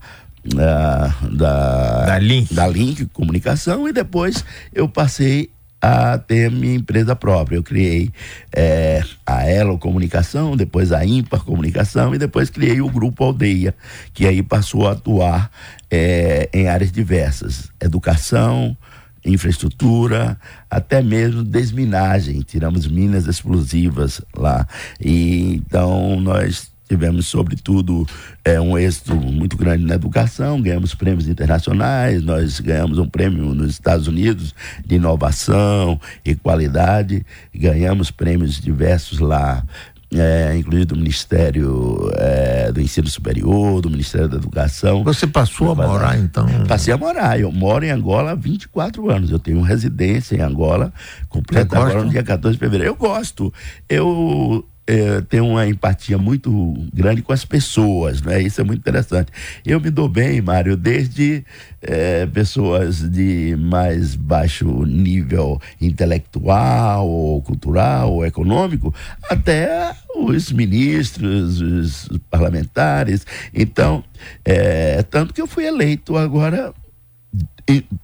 da, 0.53 1.15
da, 1.31 2.05
da 2.05 2.19
Link. 2.19 2.53
da 2.53 2.67
Link 2.67 3.05
Comunicação 3.07 3.87
e 3.87 3.93
depois 3.93 4.43
eu 4.73 4.87
passei 4.87 5.49
a 5.81 6.17
ter 6.17 6.51
minha 6.51 6.75
empresa 6.75 7.15
própria. 7.15 7.55
Eu 7.55 7.63
criei 7.63 8.11
é, 8.55 9.03
a 9.25 9.47
Elo 9.47 9.77
Comunicação, 9.77 10.55
depois 10.55 10.91
a 10.91 11.05
Ímpar 11.05 11.43
Comunicação 11.43 12.15
e 12.15 12.17
depois 12.17 12.49
criei 12.49 12.81
o 12.81 12.89
Grupo 12.89 13.23
Aldeia, 13.23 13.75
que 14.13 14.25
aí 14.25 14.41
passou 14.41 14.87
a 14.87 14.93
atuar 14.93 15.51
é, 15.89 16.49
em 16.53 16.67
áreas 16.67 16.91
diversas: 16.91 17.69
educação, 17.79 18.75
infraestrutura, 19.23 20.39
até 20.69 21.01
mesmo 21.01 21.43
desminagem. 21.43 22.41
Tiramos 22.41 22.87
minas 22.87 23.27
explosivas 23.27 24.21
lá. 24.35 24.67
E 24.99 25.55
então 25.55 26.19
nós 26.19 26.71
tivemos, 26.87 27.27
sobretudo, 27.27 28.05
é, 28.43 28.59
um 28.59 28.77
êxito 28.77 29.15
muito 29.15 29.57
grande 29.57 29.83
na 29.83 29.95
educação, 29.95 30.61
ganhamos 30.61 30.95
prêmios 30.95 31.27
internacionais, 31.27 32.23
nós 32.23 32.59
ganhamos 32.59 32.97
um 32.97 33.07
prêmio 33.07 33.53
nos 33.53 33.71
Estados 33.71 34.07
Unidos 34.07 34.55
de 34.85 34.95
inovação 34.95 35.99
e 36.23 36.33
qualidade, 36.35 37.25
ganhamos 37.53 38.09
prêmios 38.09 38.59
diversos 38.59 39.19
lá. 39.19 39.63
É, 40.09 40.55
inclusive 40.57 40.85
do 40.85 40.95
Ministério 40.95 42.09
é, 42.15 42.71
do 42.71 42.79
Ensino 42.79 43.09
Superior, 43.09 43.81
do 43.81 43.89
Ministério 43.89 44.29
da 44.29 44.37
Educação. 44.37 45.03
Você 45.03 45.27
passou 45.27 45.73
a 45.73 45.75
morar, 45.75 46.17
então? 46.17 46.47
Passei 46.65 46.93
a 46.93 46.97
morar. 46.97 47.37
Eu 47.37 47.51
moro 47.51 47.83
em 47.83 47.89
Angola 47.89 48.31
há 48.31 48.35
24 48.35 49.11
anos. 49.11 49.31
Eu 49.31 49.37
tenho 49.37 49.59
residência 49.59 50.37
em 50.37 50.39
Angola, 50.39 50.93
completa 51.27 51.77
agora 51.77 52.03
no 52.05 52.09
dia 52.09 52.23
14 52.23 52.53
de 52.55 52.59
fevereiro. 52.59 52.93
Eu 52.93 52.95
gosto. 52.95 53.53
Eu 53.89 54.65
é, 54.87 55.19
tem 55.21 55.41
uma 55.41 55.67
empatia 55.67 56.17
muito 56.17 56.73
grande 56.93 57.21
com 57.21 57.33
as 57.33 57.43
pessoas, 57.43 58.21
né? 58.21 58.41
Isso 58.41 58.61
é 58.61 58.63
muito 58.63 58.79
interessante. 58.79 59.31
Eu 59.65 59.81
me 59.81 59.89
dou 59.89 60.07
bem, 60.07 60.41
Mário, 60.41 60.77
desde 60.77 61.43
é, 61.81 62.25
pessoas 62.25 62.99
de 62.99 63.55
mais 63.59 64.15
baixo 64.15 64.65
nível 64.85 65.61
intelectual, 65.81 67.07
ou 67.07 67.41
cultural, 67.41 68.13
ou 68.13 68.25
econômico, 68.25 68.95
até 69.29 69.93
os 70.15 70.51
ministros, 70.53 71.59
os 71.59 72.09
parlamentares. 72.29 73.25
Então, 73.53 74.03
é, 74.45 75.03
tanto 75.03 75.33
que 75.33 75.41
eu 75.41 75.47
fui 75.47 75.65
eleito 75.65 76.15
agora 76.15 76.73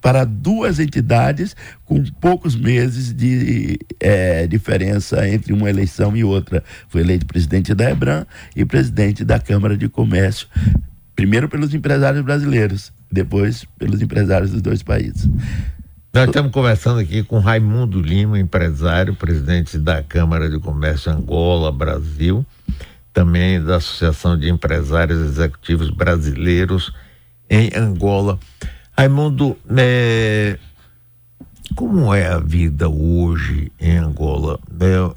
para 0.00 0.24
duas 0.24 0.78
entidades 0.78 1.56
com 1.84 2.02
poucos 2.20 2.54
meses 2.54 3.12
de 3.14 3.78
é, 3.98 4.46
diferença 4.46 5.26
entre 5.28 5.52
uma 5.52 5.70
eleição 5.70 6.16
e 6.16 6.22
outra. 6.22 6.62
Foi 6.88 7.00
eleito 7.00 7.26
presidente 7.26 7.74
da 7.74 7.90
EBRAM 7.90 8.26
e 8.54 8.64
presidente 8.64 9.24
da 9.24 9.38
Câmara 9.38 9.76
de 9.76 9.88
Comércio, 9.88 10.48
primeiro 11.16 11.48
pelos 11.48 11.72
empresários 11.72 12.22
brasileiros, 12.22 12.92
depois 13.10 13.64
pelos 13.78 14.02
empresários 14.02 14.50
dos 14.50 14.60
dois 14.60 14.82
países. 14.82 15.28
Nós 16.12 16.26
estamos 16.26 16.52
conversando 16.52 17.00
aqui 17.00 17.24
com 17.24 17.40
Raimundo 17.40 18.00
Lima, 18.00 18.38
empresário, 18.38 19.16
presidente 19.16 19.78
da 19.78 20.00
Câmara 20.00 20.48
de 20.48 20.60
Comércio 20.60 21.10
Angola, 21.10 21.72
Brasil, 21.72 22.46
também 23.12 23.60
da 23.60 23.76
Associação 23.76 24.38
de 24.38 24.48
Empresários 24.48 25.20
Executivos 25.20 25.90
Brasileiros 25.90 26.94
em 27.50 27.70
Angola. 27.74 28.38
Raimundo, 28.96 29.56
é, 29.76 30.56
como 31.74 32.14
é 32.14 32.28
a 32.28 32.38
vida 32.38 32.88
hoje 32.88 33.72
em 33.80 33.96
Angola? 33.96 34.60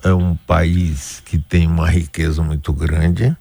É, 0.04 0.10
é, 0.10 0.14
um 0.14 0.36
país 0.36 1.22
que 1.24 1.38
tem 1.38 1.68
uma 1.68 1.88
riqueza 1.88 2.42
muito 2.42 2.74
grande, 2.74 3.38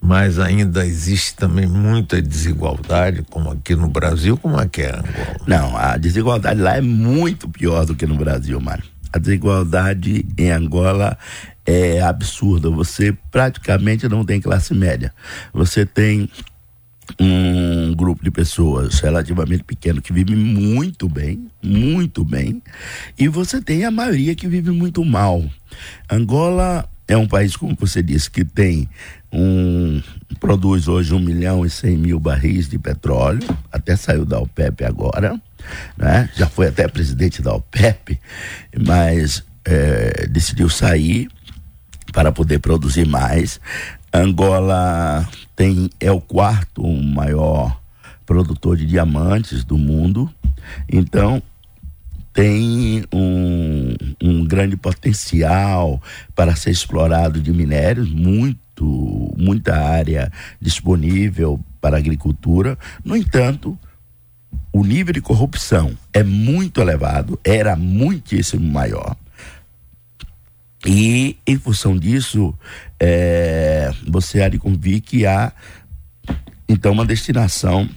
mas 0.00 0.38
ainda 0.38 0.86
existe 0.86 1.34
também 1.34 1.66
muita 1.66 2.22
desigualdade, 2.22 3.24
como 3.28 3.50
aqui 3.50 3.74
no 3.74 3.88
Brasil, 3.88 4.36
como 4.36 4.60
é 4.60 4.68
que 4.68 4.82
é 4.82 4.90
Angola? 4.90 5.36
Não, 5.48 5.76
a 5.76 5.96
desigualdade 5.96 6.60
lá 6.60 6.76
é 6.76 6.80
muito 6.80 7.48
pior 7.48 7.84
do 7.84 7.96
que 7.96 8.06
no 8.06 8.16
Brasil, 8.16 8.60
Mário. 8.60 8.84
A 9.12 9.18
desigualdade 9.18 10.24
em 10.38 10.52
Angola 10.52 11.18
é 11.66 12.00
absurda. 12.00 12.70
Você 12.70 13.16
praticamente 13.30 14.08
não 14.08 14.24
tem 14.24 14.40
classe 14.40 14.72
média. 14.72 15.12
Você 15.52 15.84
tem 15.84 16.30
um 17.18 17.94
grupo 17.94 18.22
de 18.22 18.30
pessoas 18.30 19.00
relativamente 19.00 19.64
pequeno 19.64 20.02
que 20.02 20.12
vive 20.12 20.34
muito 20.34 21.08
bem, 21.08 21.48
muito 21.62 22.24
bem, 22.24 22.62
e 23.18 23.28
você 23.28 23.60
tem 23.60 23.84
a 23.84 23.90
maioria 23.90 24.34
que 24.34 24.48
vive 24.48 24.70
muito 24.70 25.04
mal. 25.04 25.44
Angola 26.10 26.88
é 27.08 27.16
um 27.16 27.26
país, 27.26 27.56
como 27.56 27.76
você 27.78 28.02
disse, 28.02 28.30
que 28.30 28.44
tem 28.44 28.88
um 29.32 30.02
produz 30.38 30.88
hoje 30.88 31.12
1 31.12 31.18
milhão 31.18 31.66
e 31.66 31.70
100 31.70 31.96
mil 31.96 32.20
barris 32.20 32.68
de 32.68 32.78
petróleo, 32.78 33.46
até 33.70 33.96
saiu 33.96 34.24
da 34.24 34.38
OPEP 34.38 34.84
agora, 34.84 35.40
né? 35.96 36.30
já 36.36 36.46
foi 36.46 36.68
até 36.68 36.88
presidente 36.88 37.42
da 37.42 37.52
OPEP, 37.52 38.18
mas 38.86 39.44
é, 39.64 40.26
decidiu 40.28 40.68
sair 40.68 41.28
para 42.12 42.32
poder 42.32 42.58
produzir 42.58 43.06
mais. 43.06 43.60
Angola 44.12 45.28
tem 45.54 45.90
é 46.00 46.10
o 46.10 46.20
quarto 46.20 46.86
maior 46.86 47.80
produtor 48.26 48.76
de 48.76 48.86
diamantes 48.86 49.64
do 49.64 49.78
mundo. 49.78 50.28
Então, 50.88 51.42
tem 52.32 53.04
um, 53.12 53.94
um 54.22 54.44
grande 54.44 54.76
potencial 54.76 56.00
para 56.34 56.54
ser 56.54 56.70
explorado 56.70 57.40
de 57.40 57.52
minérios, 57.52 58.10
muito, 58.10 59.34
muita 59.36 59.76
área 59.76 60.30
disponível 60.60 61.60
para 61.80 61.98
agricultura. 61.98 62.78
No 63.04 63.16
entanto, 63.16 63.78
o 64.72 64.84
nível 64.84 65.12
de 65.12 65.20
corrupção 65.20 65.96
é 66.12 66.22
muito 66.22 66.80
elevado, 66.80 67.38
era 67.44 67.74
muitíssimo 67.76 68.68
maior. 68.70 69.16
E, 70.86 71.36
em 71.46 71.58
função 71.58 71.96
disso, 71.96 72.54
é, 72.98 73.92
você 74.08 74.42
há 74.42 74.48
de 74.48 74.58
convir 74.58 75.02
que 75.02 75.26
há, 75.26 75.52
então, 76.68 76.92
uma 76.92 77.04
destinação 77.04 77.88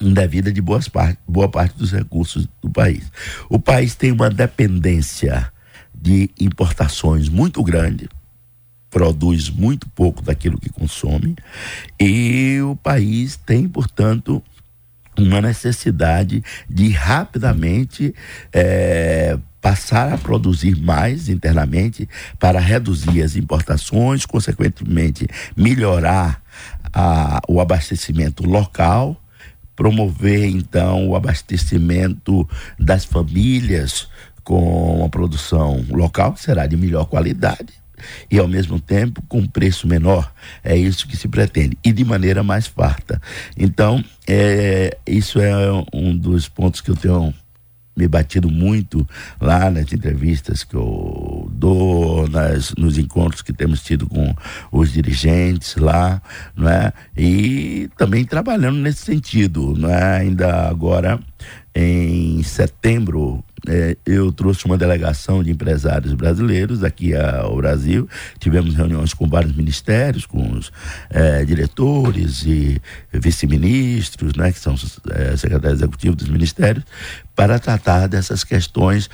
indevida 0.00 0.52
de 0.52 0.60
boas 0.60 0.88
parte, 0.88 1.18
boa 1.28 1.48
parte 1.48 1.76
dos 1.76 1.92
recursos 1.92 2.48
do 2.62 2.70
país. 2.70 3.10
O 3.48 3.58
país 3.58 3.94
tem 3.94 4.10
uma 4.10 4.30
dependência 4.30 5.52
de 5.94 6.30
importações 6.40 7.28
muito 7.28 7.62
grande, 7.62 8.08
produz 8.90 9.48
muito 9.48 9.88
pouco 9.90 10.22
daquilo 10.22 10.58
que 10.58 10.70
consome, 10.70 11.36
e 12.00 12.58
o 12.62 12.74
país 12.74 13.36
tem, 13.36 13.68
portanto, 13.68 14.42
uma 15.16 15.40
necessidade 15.40 16.42
de 16.68 16.88
rapidamente 16.90 18.14
é, 18.52 19.38
passar 19.60 20.12
a 20.12 20.18
produzir 20.18 20.76
mais 20.76 21.28
internamente 21.28 22.08
para 22.38 22.58
reduzir 22.58 23.22
as 23.22 23.36
importações, 23.36 24.24
consequentemente 24.24 25.28
melhorar 25.56 26.42
a, 26.92 27.40
o 27.48 27.60
abastecimento 27.60 28.44
local, 28.44 29.20
promover 29.76 30.46
então 30.46 31.08
o 31.08 31.16
abastecimento 31.16 32.48
das 32.78 33.04
famílias 33.04 34.08
com 34.42 34.98
uma 34.98 35.08
produção 35.08 35.84
local 35.90 36.32
que 36.32 36.40
será 36.40 36.66
de 36.66 36.76
melhor 36.76 37.04
qualidade 37.06 37.80
e 38.30 38.38
ao 38.38 38.48
mesmo 38.48 38.80
tempo 38.80 39.22
com 39.28 39.46
preço 39.46 39.86
menor. 39.86 40.32
É 40.64 40.76
isso 40.76 41.06
que 41.06 41.16
se 41.16 41.28
pretende 41.28 41.76
e 41.84 41.92
de 41.92 42.04
maneira 42.04 42.42
mais 42.42 42.66
farta. 42.66 43.20
Então, 43.56 44.02
é, 44.26 44.96
isso 45.06 45.38
é 45.40 45.52
um 45.92 46.16
dos 46.16 46.48
pontos 46.48 46.80
que 46.80 46.90
eu 46.90 46.96
tenho 46.96 47.34
me 48.00 48.08
batido 48.08 48.50
muito 48.50 49.06
lá 49.38 49.70
nas 49.70 49.92
entrevistas 49.92 50.64
que 50.64 50.74
eu 50.74 51.46
dou, 51.52 52.26
nas, 52.28 52.74
nos 52.76 52.96
encontros 52.96 53.42
que 53.42 53.52
temos 53.52 53.82
tido 53.82 54.06
com 54.08 54.34
os 54.72 54.92
dirigentes 54.92 55.76
lá, 55.76 56.22
não 56.56 56.68
é? 56.68 56.92
E 57.16 57.90
também 57.98 58.24
trabalhando 58.24 58.78
nesse 58.78 59.04
sentido, 59.04 59.74
não 59.76 59.90
é? 59.90 60.20
Ainda 60.20 60.68
agora 60.68 61.20
em 61.74 62.42
setembro 62.42 63.44
é, 63.68 63.96
eu 64.06 64.32
trouxe 64.32 64.64
uma 64.64 64.78
delegação 64.78 65.42
de 65.42 65.50
empresários 65.50 66.14
brasileiros 66.14 66.82
aqui 66.82 67.14
ao 67.14 67.56
Brasil. 67.56 68.08
Tivemos 68.38 68.74
reuniões 68.74 69.12
com 69.12 69.28
vários 69.28 69.54
ministérios, 69.54 70.24
com 70.24 70.52
os 70.52 70.72
é, 71.10 71.44
diretores 71.44 72.42
e 72.46 72.80
vice-ministros, 73.12 74.34
né, 74.34 74.50
que 74.52 74.58
são 74.58 74.74
é, 75.10 75.36
secretários 75.36 75.80
executivos 75.80 76.16
dos 76.16 76.28
ministérios, 76.28 76.84
para 77.36 77.58
tratar 77.58 78.06
dessas 78.06 78.44
questões 78.44 79.10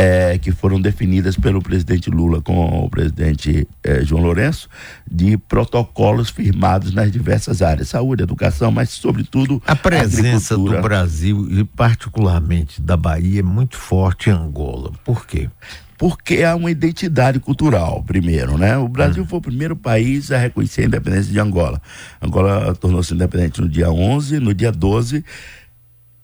é, 0.00 0.38
que 0.38 0.52
foram 0.52 0.80
definidas 0.80 1.36
pelo 1.36 1.60
presidente 1.60 2.08
Lula 2.08 2.40
com 2.40 2.84
o 2.84 2.88
presidente 2.88 3.66
é, 3.82 4.04
João 4.04 4.22
Lourenço, 4.22 4.68
de 5.10 5.36
protocolos 5.36 6.30
firmados 6.30 6.94
nas 6.94 7.10
diversas 7.10 7.60
áreas, 7.60 7.88
saúde, 7.88 8.22
educação, 8.22 8.70
mas 8.70 8.90
sobretudo 8.90 9.60
a 9.66 9.74
presença 9.74 10.56
do 10.56 10.80
Brasil 10.80 11.48
e 11.50 11.64
particularmente 11.64 12.80
da 12.80 12.96
Bahia 12.96 13.40
é 13.40 13.42
muito 13.42 13.76
forte 13.76 14.30
em 14.30 14.32
Angola. 14.32 14.92
Por 15.04 15.26
quê? 15.26 15.50
porque 15.98 16.44
há 16.44 16.54
uma 16.54 16.70
identidade 16.70 17.40
cultural, 17.40 18.04
primeiro, 18.04 18.56
né? 18.56 18.78
O 18.78 18.86
Brasil 18.86 19.24
hum. 19.24 19.26
foi 19.26 19.40
o 19.40 19.42
primeiro 19.42 19.74
país 19.74 20.30
a 20.30 20.38
reconhecer 20.38 20.82
a 20.82 20.84
independência 20.84 21.32
de 21.32 21.40
Angola. 21.40 21.82
Angola 22.22 22.72
tornou-se 22.76 23.12
independente 23.12 23.60
no 23.60 23.68
dia 23.68 23.90
11, 23.90 24.38
no 24.38 24.54
dia 24.54 24.70
12, 24.70 25.24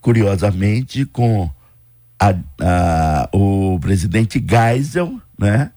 curiosamente, 0.00 1.04
com 1.04 1.50
a, 2.18 2.34
a, 2.60 3.28
o 3.32 3.78
presidente 3.80 4.44
Geisel, 4.44 5.20
né, 5.38 5.70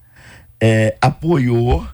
é, 0.60 0.96
apoiou 1.00 1.86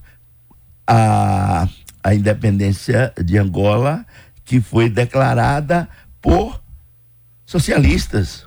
a, 0.87 1.69
a 2.03 2.15
independência 2.15 3.13
de 3.23 3.39
Angola, 3.39 4.05
que 4.45 4.61
foi 4.61 4.89
declarada 4.89 5.89
por 6.21 6.63
socialistas. 7.47 8.45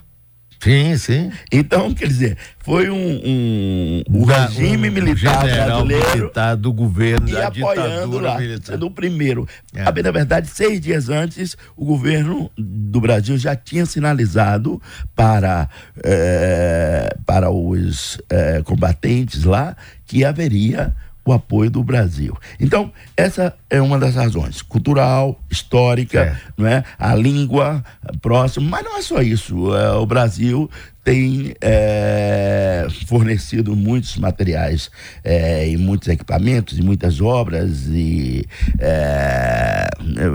Sim, 0.60 0.98
sim. 0.98 1.32
Então, 1.52 1.94
quer 1.94 2.08
dizer, 2.08 2.38
foi 2.60 2.90
um, 2.90 2.96
um, 2.96 4.04
um 4.10 4.24
regime 4.26 4.90
um 4.90 4.92
militar 4.92 5.44
brasileiro 5.44 6.18
militar 6.18 6.56
do 6.56 6.74
governo 6.74 7.30
e 7.30 7.32
da 7.32 7.48
apoiando 7.48 8.20
lá, 8.20 8.40
militar. 8.40 8.74
sendo 8.74 8.88
o 8.88 8.92
primeiro. 8.92 9.48
É. 9.74 9.84
A 9.84 9.92
da 9.92 10.12
verdade, 10.12 10.48
seis 10.48 10.80
dias 10.82 11.10
antes, 11.10 11.56
o 11.76 11.86
governo 11.86 12.52
do 12.58 13.00
Brasil 13.00 13.38
já 13.38 13.56
tinha 13.56 13.86
sinalizado 13.86 14.82
para, 15.16 15.70
é, 16.04 17.16
para 17.26 17.50
os 17.50 18.20
é, 18.30 18.62
combatentes 18.64 19.44
lá 19.44 19.76
que 20.06 20.24
haveria 20.24 20.96
o 21.28 21.34
apoio 21.34 21.70
do 21.70 21.84
Brasil. 21.84 22.36
Então, 22.60 22.92
essa 23.16 23.54
é 23.70 23.82
uma 23.82 24.00
das 24.00 24.16
razões, 24.16 24.62
cultural, 24.62 25.40
histórica, 25.50 26.22
é. 26.22 26.38
não 26.58 26.68
é? 26.68 26.84
A 26.98 27.14
língua 27.16 27.84
próxima, 28.22 28.70
mas 28.70 28.86
não 28.86 28.98
é 28.98 29.02
só 29.02 29.22
isso. 29.22 29.76
É, 29.76 29.92
o 29.94 30.06
Brasil 30.06 30.70
tem 31.04 31.54
é, 31.62 32.86
fornecido 33.08 33.76
muitos 33.76 34.18
materiais 34.18 34.92
é, 35.24 35.70
e 35.70 35.78
muitos 35.78 36.08
equipamentos 36.08 36.78
e 36.78 36.82
muitas 36.82 37.22
obras 37.22 37.88
e 37.88 38.46
é, 38.80 39.90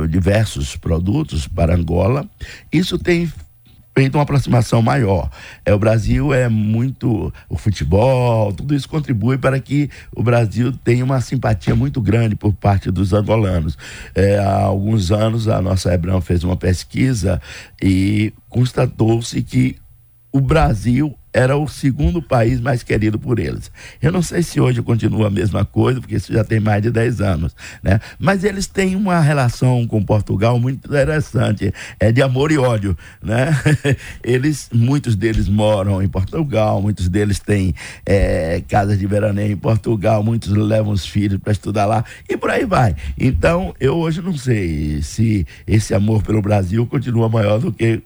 diversos 0.08 0.76
produtos 0.76 1.46
para 1.46 1.74
Angola. 1.74 2.26
Isso 2.72 2.98
tem 2.98 3.30
feito 3.94 4.16
uma 4.16 4.22
aproximação 4.22 4.80
maior. 4.80 5.30
É, 5.64 5.74
o 5.74 5.78
Brasil 5.78 6.32
é 6.32 6.48
muito. 6.48 7.32
O 7.48 7.56
futebol, 7.56 8.52
tudo 8.52 8.74
isso 8.74 8.88
contribui 8.88 9.38
para 9.38 9.58
que 9.60 9.90
o 10.14 10.22
Brasil 10.22 10.72
tenha 10.72 11.04
uma 11.04 11.20
simpatia 11.20 11.74
muito 11.74 12.00
grande 12.00 12.34
por 12.34 12.52
parte 12.52 12.90
dos 12.90 13.12
angolanos. 13.12 13.76
É, 14.14 14.38
há 14.38 14.62
alguns 14.62 15.10
anos, 15.10 15.48
a 15.48 15.60
nossa 15.60 15.92
Hebrão 15.92 16.20
fez 16.20 16.42
uma 16.44 16.56
pesquisa 16.56 17.40
e 17.82 18.32
constatou-se 18.48 19.42
que 19.42 19.76
o 20.32 20.40
Brasil 20.40 21.14
era 21.32 21.56
o 21.56 21.66
segundo 21.66 22.20
país 22.20 22.60
mais 22.60 22.82
querido 22.82 23.18
por 23.18 23.38
eles. 23.38 23.70
Eu 24.00 24.12
não 24.12 24.22
sei 24.22 24.42
se 24.42 24.60
hoje 24.60 24.82
continua 24.82 25.28
a 25.28 25.30
mesma 25.30 25.64
coisa, 25.64 26.00
porque 26.00 26.16
isso 26.16 26.32
já 26.32 26.44
tem 26.44 26.60
mais 26.60 26.82
de 26.82 26.90
10 26.90 27.20
anos, 27.20 27.56
né? 27.82 28.00
Mas 28.18 28.44
eles 28.44 28.66
têm 28.66 28.94
uma 28.94 29.20
relação 29.20 29.86
com 29.86 30.02
Portugal 30.02 30.58
muito 30.58 30.86
interessante, 30.86 31.72
é 31.98 32.12
de 32.12 32.22
amor 32.22 32.52
e 32.52 32.58
ódio, 32.58 32.96
né? 33.22 33.50
Eles, 34.22 34.68
muitos 34.72 35.16
deles 35.16 35.48
moram 35.48 36.02
em 36.02 36.08
Portugal, 36.08 36.80
muitos 36.80 37.08
deles 37.08 37.38
têm 37.38 37.74
é, 38.04 38.62
casas 38.68 38.98
de 38.98 39.06
veraneio 39.06 39.52
em 39.52 39.56
Portugal, 39.56 40.22
muitos 40.22 40.50
levam 40.50 40.92
os 40.92 41.06
filhos 41.06 41.38
para 41.38 41.52
estudar 41.52 41.86
lá 41.86 42.04
e 42.28 42.36
por 42.36 42.50
aí 42.50 42.64
vai. 42.64 42.94
Então, 43.18 43.74
eu 43.80 43.96
hoje 43.96 44.20
não 44.20 44.36
sei 44.36 45.02
se 45.02 45.46
esse 45.66 45.94
amor 45.94 46.22
pelo 46.22 46.42
Brasil 46.42 46.86
continua 46.86 47.28
maior 47.28 47.58
do 47.58 47.72
que 47.72 48.02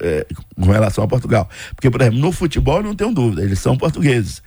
é, 0.00 0.26
com 0.60 0.70
relação 0.70 1.04
a 1.04 1.08
Portugal. 1.08 1.48
Porque, 1.74 1.90
por 1.90 2.00
exemplo, 2.00 2.18
no 2.18 2.32
futebol 2.32 2.82
não 2.82 2.94
tenho 2.94 3.12
dúvida, 3.12 3.42
eles 3.42 3.58
são 3.58 3.76
portugueses. 3.76 4.42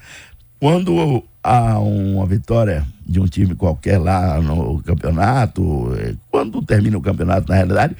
Quando 0.59 1.23
há 1.43 1.79
uma 1.79 2.25
vitória 2.25 2.85
de 3.05 3.19
um 3.19 3.25
time 3.25 3.55
qualquer 3.55 3.99
lá 3.99 4.41
no 4.41 4.81
campeonato, 4.81 5.93
é, 5.99 6.15
quando 6.31 6.61
termina 6.61 6.97
o 6.97 7.01
campeonato, 7.01 7.49
na 7.49 7.55
realidade, 7.55 7.95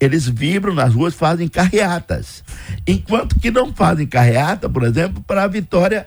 eles 0.00 0.26
vibram 0.26 0.74
nas 0.74 0.94
ruas, 0.94 1.14
fazem 1.14 1.46
carreatas. 1.46 2.42
Enquanto 2.86 3.38
que 3.38 3.50
não 3.50 3.72
fazem 3.72 4.06
carreata, 4.06 4.68
por 4.68 4.82
exemplo, 4.82 5.22
para 5.26 5.44
a 5.44 5.46
vitória 5.46 6.06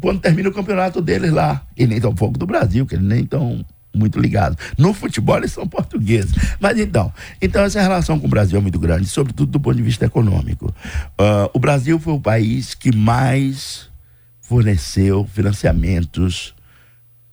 quando 0.00 0.20
termina 0.20 0.48
o 0.48 0.52
campeonato 0.52 1.00
deles 1.00 1.32
lá. 1.32 1.62
E 1.76 1.86
nem 1.86 2.00
tão 2.00 2.14
pouco 2.14 2.38
do 2.38 2.46
Brasil, 2.46 2.86
que 2.86 2.94
eles 2.94 3.06
nem 3.06 3.22
estão 3.22 3.64
muito 3.96 4.20
ligados. 4.20 4.58
No 4.76 4.92
futebol 4.92 5.38
eles 5.38 5.52
são 5.52 5.66
portugueses. 5.66 6.32
Mas 6.60 6.78
então, 6.78 7.12
então 7.40 7.62
essa 7.62 7.80
relação 7.80 8.18
com 8.18 8.26
o 8.26 8.30
Brasil 8.30 8.58
é 8.58 8.62
muito 8.62 8.78
grande, 8.78 9.06
sobretudo 9.06 9.52
do 9.52 9.60
ponto 9.60 9.76
de 9.76 9.82
vista 9.82 10.04
econômico. 10.04 10.66
Uh, 11.18 11.50
o 11.52 11.58
Brasil 11.58 11.98
foi 11.98 12.12
o 12.12 12.20
país 12.20 12.74
que 12.74 12.94
mais 12.94 13.88
forneceu 14.40 15.28
financiamentos 15.32 16.54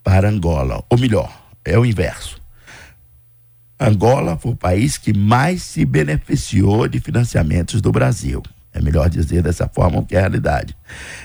para 0.03 0.29
Angola. 0.29 0.83
Ou 0.89 0.97
melhor, 0.97 1.31
é 1.63 1.77
o 1.77 1.85
inverso. 1.85 2.41
Angola 3.79 4.37
foi 4.37 4.51
o 4.51 4.55
país 4.55 4.97
que 4.97 5.13
mais 5.13 5.61
se 5.63 5.85
beneficiou 5.85 6.87
de 6.87 6.99
financiamentos 6.99 7.81
do 7.81 7.91
Brasil. 7.91 8.41
É 8.73 8.81
melhor 8.81 9.07
dizer 9.09 9.43
dessa 9.43 9.67
forma 9.67 10.03
que 10.03 10.15
é 10.15 10.17
a 10.17 10.21
realidade. 10.21 10.75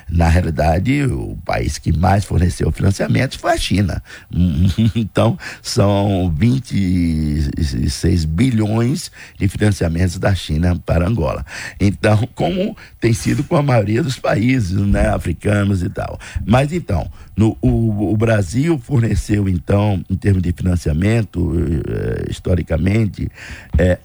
Na 0.08 0.28
realidade, 0.28 1.02
o 1.04 1.36
país 1.44 1.78
que 1.78 1.96
mais 1.96 2.24
forneceu 2.24 2.70
financiamentos 2.70 3.38
foi 3.38 3.52
a 3.52 3.56
China. 3.56 4.02
Então, 4.94 5.38
são 5.62 6.32
26 6.36 8.24
bilhões 8.24 9.10
de 9.38 9.48
financiamentos 9.48 10.18
da 10.18 10.34
China 10.34 10.80
para 10.84 11.06
Angola. 11.06 11.44
Então, 11.80 12.28
como 12.34 12.76
tem 13.00 13.12
sido 13.12 13.44
com 13.44 13.56
a 13.56 13.62
maioria 13.62 14.02
dos 14.02 14.18
países 14.18 14.72
né, 14.72 15.08
africanos 15.08 15.82
e 15.82 15.88
tal. 15.88 16.18
Mas 16.44 16.72
então, 16.72 17.10
no, 17.36 17.56
o, 17.60 18.12
o 18.12 18.16
Brasil 18.16 18.78
forneceu, 18.78 19.48
então, 19.48 20.04
em 20.08 20.16
termos 20.16 20.42
de 20.42 20.52
financiamento, 20.52 21.52
eh, 21.88 22.26
historicamente, 22.30 23.30
é, 23.76 23.98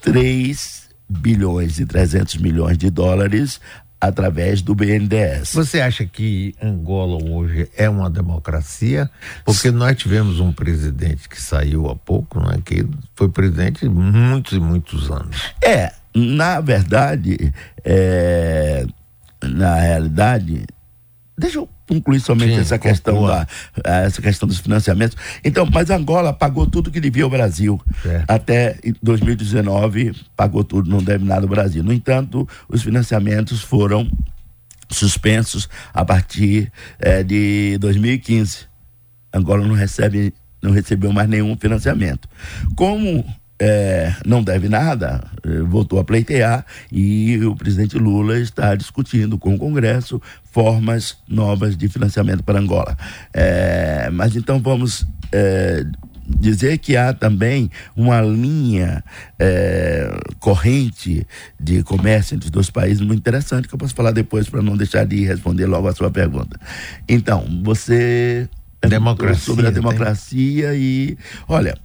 3 0.00 0.90
bilhões 1.08 1.80
e 1.80 1.86
300 1.86 2.36
milhões 2.36 2.78
de 2.78 2.88
dólares 2.88 3.60
através 4.00 4.62
do 4.62 4.74
BNDES. 4.74 5.54
Você 5.54 5.80
acha 5.80 6.04
que 6.04 6.56
Angola 6.60 7.22
hoje 7.22 7.70
é 7.76 7.88
uma 7.88 8.10
democracia? 8.10 9.08
Porque 9.44 9.70
nós 9.70 9.96
tivemos 9.96 10.40
um 10.40 10.52
presidente 10.52 11.28
que 11.28 11.40
saiu 11.40 11.88
há 11.88 11.94
pouco, 11.94 12.40
né, 12.40 12.58
que 12.64 12.84
foi 13.14 13.28
presidente 13.28 13.88
muitos 13.88 14.54
e 14.54 14.60
muitos 14.60 15.08
anos. 15.08 15.54
É, 15.62 15.92
na 16.14 16.60
verdade, 16.60 17.52
é, 17.84 18.86
na 19.42 19.76
realidade, 19.76 20.64
deixa 21.36 21.58
eu 21.58 21.68
concluir 21.88 22.20
somente 22.20 22.54
Sim, 22.54 22.60
essa 22.60 22.78
questão 22.78 23.26
da, 23.26 23.46
essa 23.84 24.22
questão 24.22 24.48
dos 24.48 24.58
financiamentos. 24.58 25.16
Então, 25.44 25.66
mas 25.66 25.90
Angola 25.90 26.32
pagou 26.32 26.66
tudo 26.66 26.90
que 26.90 27.00
devia 27.00 27.24
ao 27.24 27.30
Brasil. 27.30 27.80
É. 28.04 28.24
Até 28.28 28.78
2019 29.02 30.14
pagou 30.36 30.64
tudo, 30.64 30.88
não 30.88 31.02
deve 31.02 31.24
nada 31.24 31.42
ao 31.42 31.48
Brasil. 31.48 31.82
No 31.82 31.92
entanto, 31.92 32.48
os 32.68 32.82
financiamentos 32.82 33.62
foram 33.62 34.10
suspensos 34.90 35.68
a 35.92 36.04
partir 36.04 36.70
é, 36.98 37.22
de 37.22 37.76
2015. 37.78 38.66
Angola 39.34 39.66
não 39.66 39.74
recebe 39.74 40.34
não 40.62 40.70
recebeu 40.70 41.12
mais 41.12 41.28
nenhum 41.28 41.56
financiamento. 41.56 42.28
Como 42.76 43.24
é, 43.64 44.12
não 44.26 44.42
deve 44.42 44.68
nada, 44.68 45.22
é, 45.44 45.60
voltou 45.60 46.00
a 46.00 46.04
pleitear 46.04 46.66
e 46.90 47.38
o 47.44 47.54
presidente 47.54 47.96
Lula 47.96 48.40
está 48.40 48.74
discutindo 48.74 49.38
com 49.38 49.54
o 49.54 49.58
Congresso 49.58 50.20
formas 50.50 51.16
novas 51.28 51.76
de 51.76 51.88
financiamento 51.88 52.42
para 52.42 52.58
Angola. 52.58 52.98
É, 53.32 54.10
mas 54.10 54.34
então 54.34 54.60
vamos 54.60 55.06
é, 55.30 55.86
dizer 56.26 56.78
que 56.78 56.96
há 56.96 57.12
também 57.12 57.70
uma 57.94 58.20
linha 58.20 59.04
é, 59.38 60.10
corrente 60.40 61.24
de 61.60 61.84
comércio 61.84 62.34
entre 62.34 62.46
os 62.46 62.50
dois 62.50 62.68
países 62.68 63.00
muito 63.00 63.20
interessante 63.20 63.68
que 63.68 63.74
eu 63.74 63.78
posso 63.78 63.94
falar 63.94 64.10
depois 64.10 64.48
para 64.48 64.60
não 64.60 64.76
deixar 64.76 65.06
de 65.06 65.24
responder 65.24 65.66
logo 65.66 65.86
a 65.86 65.94
sua 65.94 66.10
pergunta. 66.10 66.58
Então, 67.08 67.46
você 67.62 68.48
democracia, 68.88 69.44
sobre 69.44 69.68
a 69.68 69.70
democracia 69.70 70.70
tem... 70.70 70.80
e 70.80 71.18
olha, 71.46 71.78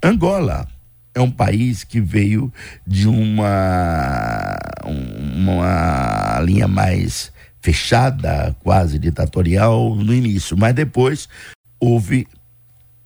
Angola 0.00 0.68
é 1.14 1.20
um 1.20 1.30
país 1.30 1.84
que 1.84 2.00
veio 2.00 2.52
de 2.86 3.06
uma, 3.06 4.56
uma 4.84 6.40
linha 6.40 6.66
mais 6.66 7.32
fechada, 7.60 8.54
quase 8.60 8.98
ditatorial 8.98 9.94
no 9.94 10.12
início, 10.12 10.56
mas 10.56 10.74
depois 10.74 11.28
houve 11.80 12.26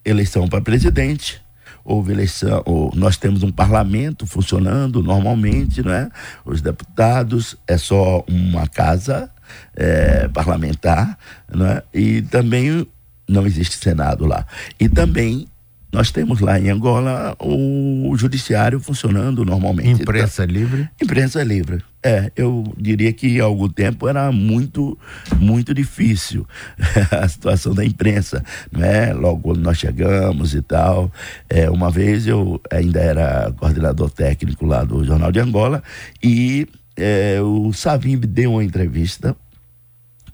eleição 0.05 0.49
para 0.49 0.61
presidente, 0.61 1.41
houve 1.85 2.13
eleição, 2.13 2.65
nós 2.95 3.17
temos 3.17 3.43
um 3.43 3.53
parlamento 3.53 4.27
funcionando 4.27 5.03
normalmente, 5.03 5.83
né? 5.83 6.11
Os 6.45 6.61
deputados 6.61 7.57
é 7.67 7.79
só 7.79 8.25
uma 8.29 8.67
casa 8.67 9.31
é, 9.77 10.29
parlamentar, 10.29 11.17
né? 11.49 11.83
E 11.95 12.23
também 12.23 12.87
não 13.29 13.47
existe 13.47 13.77
senado 13.77 14.27
lá. 14.27 14.47
E 14.81 14.89
também 14.89 15.47
nós 15.91 16.11
temos 16.11 16.41
lá 16.41 16.59
em 16.59 16.69
Angola 16.69 17.35
o 17.41 18.15
judiciário 18.17 18.79
funcionando 18.79 19.45
normalmente. 19.45 20.03
Imprensa 20.03 20.45
então, 20.45 20.55
livre? 20.55 20.91
Imprensa 21.01 21.43
livre. 21.43 21.83
É, 22.03 22.31
eu 22.37 22.73
diria 22.77 23.13
que 23.13 23.41
há 23.41 23.45
algum 23.45 23.69
tempo 23.69 24.07
era 24.07 24.31
muito, 24.31 24.97
muito 25.37 25.73
difícil 25.73 26.47
a 27.11 27.27
situação 27.27 27.75
da 27.75 27.85
imprensa, 27.85 28.45
não 28.71 28.85
é? 28.85 29.13
Logo 29.13 29.41
quando 29.41 29.61
nós 29.61 29.79
chegamos 29.79 30.55
e 30.55 30.63
tal. 30.63 31.11
É, 31.49 31.71
uma 31.71 31.91
vez 31.91 32.27
eu 32.27 32.61
ainda 32.71 33.01
era 33.01 33.53
coordenador 33.57 34.11
técnico 34.11 34.67
lá 34.67 34.85
do 34.85 35.03
Jornal 35.05 35.33
de 35.33 35.41
Angola 35.41 35.83
e 36.23 36.69
é, 36.97 37.41
o 37.41 37.73
Savimbi 37.73 38.27
deu 38.27 38.53
uma 38.53 38.65
entrevista 38.65 39.35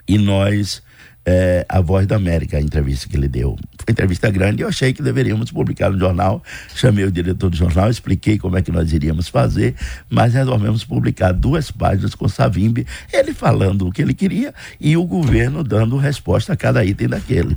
e 0.07 0.19
nós 0.19 0.83
é, 1.27 1.65
a 1.69 1.81
Voz 1.81 2.07
da 2.07 2.17
América, 2.17 2.59
a 2.59 2.61
entrevista 2.61 3.09
que 3.09 3.17
ele 3.17 3.29
deu. 3.29 3.57
Foi 3.85 3.93
entrevista 3.93 4.31
grande, 4.31 4.63
eu 4.63 4.69
achei 4.69 4.93
que 4.93 5.03
deveríamos 5.03 5.51
publicar 5.51 5.91
no 5.91 5.99
jornal. 5.99 6.43
Chamei 6.75 7.05
o 7.05 7.13
diretor 7.13 7.51
do 7.51 7.57
jornal, 7.57 7.91
expliquei 7.91 8.39
como 8.39 8.57
é 8.57 8.63
que 8.63 8.71
nós 8.71 8.93
iríamos 8.93 9.29
fazer, 9.29 9.75
mas 10.09 10.35
resolvemos 10.35 10.85
publicar 10.85 11.33
duas 11.33 11.71
páginas 11.71 12.15
com 12.15 12.29
Savimbi, 12.29 12.87
ele 13.13 13.33
falando 13.33 13.87
o 13.87 13.93
que 13.93 14.03
ele 14.03 14.15
queria 14.15 14.55
e 14.81 14.97
o 14.97 15.05
governo 15.05 15.63
dando 15.63 15.97
resposta 15.97 16.53
a 16.53 16.57
cada 16.57 16.85
item 16.85 17.09
daquele. 17.09 17.57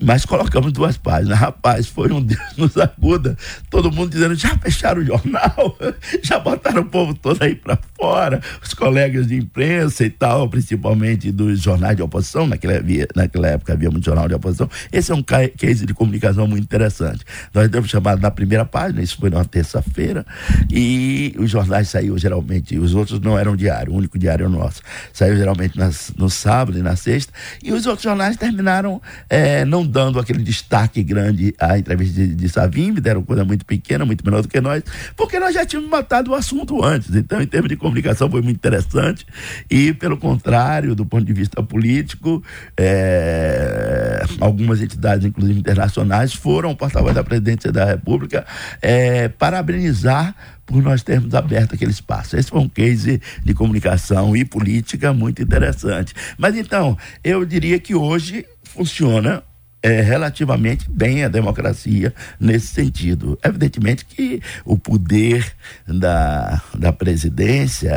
Mas 0.00 0.24
colocamos 0.24 0.72
duas 0.72 0.96
páginas. 0.96 1.38
Rapaz, 1.38 1.86
foi 1.86 2.12
um 2.12 2.22
Deus 2.22 2.56
nos 2.56 2.76
acuda. 2.76 3.36
Todo 3.70 3.92
mundo 3.92 4.10
dizendo: 4.10 4.34
já 4.34 4.56
fecharam 4.58 5.00
o 5.00 5.04
jornal, 5.04 5.76
já 6.22 6.38
botaram 6.38 6.82
o 6.82 6.86
povo 6.86 7.14
todo 7.14 7.42
aí 7.42 7.54
para 7.54 7.78
fora, 7.96 8.40
os 8.62 8.74
colegas 8.74 9.26
de 9.26 9.36
imprensa 9.36 10.04
e 10.04 10.10
tal, 10.10 10.48
principalmente 10.48 11.30
dos 11.30 11.60
jornais 11.60 11.96
de 11.96 12.02
oposição, 12.02 12.46
naquela 12.46 12.81
havia, 12.82 13.08
naquela 13.14 13.48
época 13.48 13.72
havia 13.72 13.90
muito 13.90 14.04
jornal 14.04 14.28
de 14.28 14.34
oposição. 14.34 14.68
Esse 14.92 15.12
é 15.12 15.14
um 15.14 15.22
case 15.22 15.86
de 15.86 15.94
comunicação 15.94 16.46
muito 16.46 16.64
interessante. 16.64 17.24
Nós 17.54 17.68
demos 17.68 17.88
chamado 17.88 18.20
na 18.20 18.30
primeira 18.30 18.64
página, 18.64 19.00
isso 19.00 19.16
foi 19.18 19.30
numa 19.30 19.44
terça-feira, 19.44 20.26
e 20.70 21.34
os 21.38 21.50
jornais 21.50 21.88
saíram 21.88 22.18
geralmente, 22.18 22.78
os 22.78 22.94
outros 22.94 23.20
não 23.20 23.38
eram 23.38 23.56
diário, 23.56 23.92
o 23.92 23.96
único 23.96 24.18
diário 24.18 24.44
é 24.44 24.46
o 24.46 24.50
nosso. 24.50 24.82
Saiu 25.12 25.36
geralmente 25.36 25.78
nas, 25.78 26.12
no 26.16 26.28
sábado 26.28 26.78
e 26.78 26.82
na 26.82 26.96
sexta, 26.96 27.32
e 27.62 27.72
os 27.72 27.86
outros 27.86 28.02
jornais 28.02 28.36
terminaram 28.36 29.00
é, 29.30 29.64
não 29.64 29.86
dando 29.86 30.18
aquele 30.18 30.42
destaque 30.42 31.02
grande 31.02 31.54
à 31.58 31.78
entrevista 31.78 32.14
de, 32.14 32.34
de 32.34 32.48
Savimbi, 32.48 33.00
deram 33.00 33.22
coisa 33.22 33.44
muito 33.44 33.64
pequena, 33.64 34.04
muito 34.04 34.24
menor 34.24 34.42
do 34.42 34.48
que 34.48 34.60
nós, 34.60 34.82
porque 35.16 35.38
nós 35.38 35.54
já 35.54 35.64
tínhamos 35.64 35.90
matado 35.90 36.32
o 36.32 36.34
assunto 36.34 36.84
antes. 36.84 37.14
Então, 37.14 37.40
em 37.40 37.46
termos 37.46 37.68
de 37.68 37.76
comunicação, 37.76 38.30
foi 38.30 38.42
muito 38.42 38.56
interessante, 38.56 39.26
e 39.70 39.92
pelo 39.92 40.16
contrário, 40.16 40.94
do 40.94 41.06
ponto 41.06 41.24
de 41.24 41.32
vista 41.32 41.62
político, 41.62 42.42
é, 42.76 44.22
algumas 44.40 44.80
entidades, 44.80 45.26
inclusive 45.26 45.58
internacionais, 45.58 46.32
foram 46.32 46.74
porta-voz 46.74 47.14
da 47.14 47.22
presidência 47.22 47.70
da 47.70 47.84
República 47.84 48.46
é, 48.80 49.28
parabenizar 49.28 50.34
por 50.64 50.82
nós 50.82 51.02
termos 51.02 51.34
aberto 51.34 51.74
aquele 51.74 51.90
espaço. 51.90 52.36
Esse 52.36 52.50
foi 52.50 52.60
um 52.60 52.68
case 52.68 53.20
de 53.44 53.54
comunicação 53.54 54.34
e 54.36 54.44
política 54.44 55.12
muito 55.12 55.42
interessante. 55.42 56.14
Mas 56.38 56.56
então, 56.56 56.96
eu 57.22 57.44
diria 57.44 57.78
que 57.78 57.94
hoje 57.94 58.46
funciona 58.64 59.42
é, 59.82 60.00
relativamente 60.00 60.88
bem 60.88 61.24
a 61.24 61.28
democracia 61.28 62.14
nesse 62.38 62.68
sentido. 62.68 63.38
Evidentemente 63.44 64.04
que 64.04 64.40
o 64.64 64.78
poder 64.78 65.44
da, 65.86 66.62
da 66.78 66.92
presidência, 66.92 67.92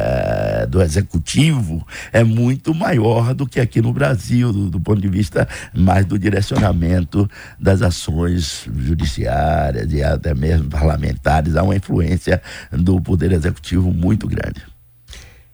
do 0.68 0.82
executivo, 0.82 1.86
é 2.12 2.24
muito 2.24 2.74
maior 2.74 3.34
do 3.34 3.46
que 3.46 3.60
aqui 3.60 3.82
no 3.82 3.94
Brasil, 3.94 4.52
do, 4.52 4.70
do 4.70 4.80
ponto 4.80 5.00
de 5.00 5.08
vista 5.08 5.48
mais 5.74 6.06
do 6.06 6.18
direcionamento 6.18 7.30
das 7.60 7.82
ações 7.82 8.68
judiciárias 8.76 9.94
e 9.94 10.02
até 10.02 10.34
mesmo 10.34 10.70
parlamentares. 10.70 11.56
Há 11.56 11.64
uma 11.64 11.76
influência 11.76 12.42
do 12.72 13.00
poder 13.00 13.32
executivo 13.32 13.92
muito 13.94 14.28
grande. 14.28 14.62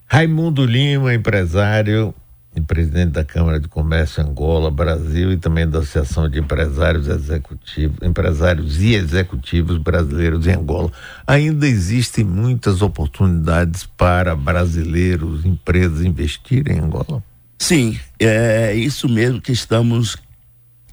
Raimundo 0.08 0.66
Lima, 0.66 1.14
empresário, 1.14 2.14
e 2.56 2.60
presidente 2.60 3.12
da 3.12 3.24
Câmara 3.24 3.60
de 3.60 3.68
Comércio 3.68 4.22
Angola, 4.22 4.70
Brasil 4.70 5.32
e 5.32 5.38
também 5.38 5.68
da 5.68 5.80
Associação 5.80 6.30
de 6.30 6.40
Empresários 6.40 7.08
Executivos, 7.08 7.98
Empresários 8.02 8.82
e 8.82 8.94
Executivos 8.94 9.78
Brasileiros 9.78 10.46
em 10.48 10.52
Angola. 10.52 10.92
Ainda 11.26 11.66
existem 11.66 12.26
muitas 12.26 12.82
oportunidades 12.82 13.86
para 13.86 14.36
brasileiros, 14.36 15.46
empresas 15.46 16.04
investirem 16.04 16.78
em 16.78 16.82
Angola? 16.82 17.24
Sim, 17.58 17.98
é 18.20 18.74
isso 18.74 19.08
mesmo 19.08 19.40
que 19.40 19.52
estamos 19.52 20.18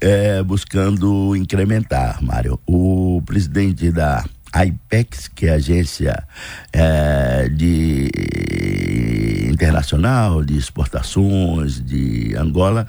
é, 0.00 0.42
buscando 0.42 1.34
incrementar, 1.34 2.22
Mário. 2.22 2.60
O 2.66 3.20
presidente 3.26 3.90
da 3.90 4.24
IPEX, 4.54 5.28
que 5.28 5.46
é 5.46 5.52
a 5.52 5.54
agência 5.54 6.24
é, 6.72 7.48
de 7.48 8.10
internacional 9.58 10.44
de 10.44 10.56
exportações 10.56 11.84
de 11.84 12.32
Angola, 12.36 12.86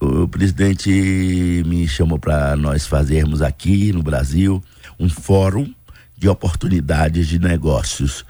o 0.00 0.28
presidente 0.28 1.64
me 1.66 1.88
chamou 1.88 2.16
para 2.16 2.56
nós 2.56 2.86
fazermos 2.86 3.42
aqui 3.42 3.92
no 3.92 4.04
Brasil 4.04 4.62
um 5.00 5.08
fórum 5.08 5.68
de 6.16 6.28
oportunidades 6.28 7.26
de 7.26 7.40
negócios 7.40 8.24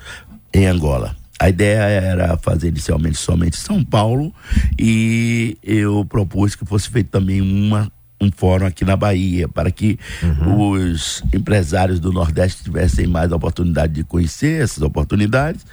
em 0.54 0.66
Angola. 0.66 1.14
A 1.38 1.50
ideia 1.50 1.82
era 1.82 2.38
fazer 2.38 2.68
inicialmente 2.68 3.18
somente 3.18 3.58
São 3.58 3.84
Paulo 3.84 4.32
e 4.78 5.58
eu 5.62 6.02
propus 6.06 6.54
que 6.54 6.64
fosse 6.64 6.88
feito 6.88 7.10
também 7.10 7.42
uma 7.42 7.92
um 8.22 8.30
fórum 8.30 8.66
aqui 8.66 8.84
na 8.84 8.96
Bahia, 8.96 9.48
para 9.48 9.68
que 9.72 9.98
uhum. 10.22 10.70
os 10.70 11.24
empresários 11.34 11.98
do 11.98 12.12
Nordeste 12.12 12.62
tivessem 12.62 13.04
mais 13.04 13.32
oportunidade 13.32 13.94
de 13.94 14.04
conhecer 14.04 14.62
essas 14.62 14.80
oportunidades, 14.80 15.66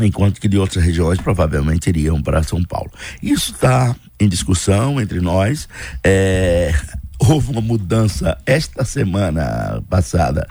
enquanto 0.00 0.40
que 0.40 0.48
de 0.48 0.58
outras 0.58 0.84
regiões 0.84 1.20
provavelmente 1.20 1.88
iriam 1.88 2.20
para 2.22 2.42
São 2.42 2.62
Paulo. 2.62 2.90
Isso 3.22 3.52
está 3.52 3.94
em 4.18 4.28
discussão 4.28 5.00
entre 5.00 5.20
nós. 5.20 5.68
É, 6.02 6.72
houve 7.18 7.50
uma 7.50 7.60
mudança 7.60 8.36
esta 8.44 8.84
semana 8.84 9.82
passada, 9.88 10.46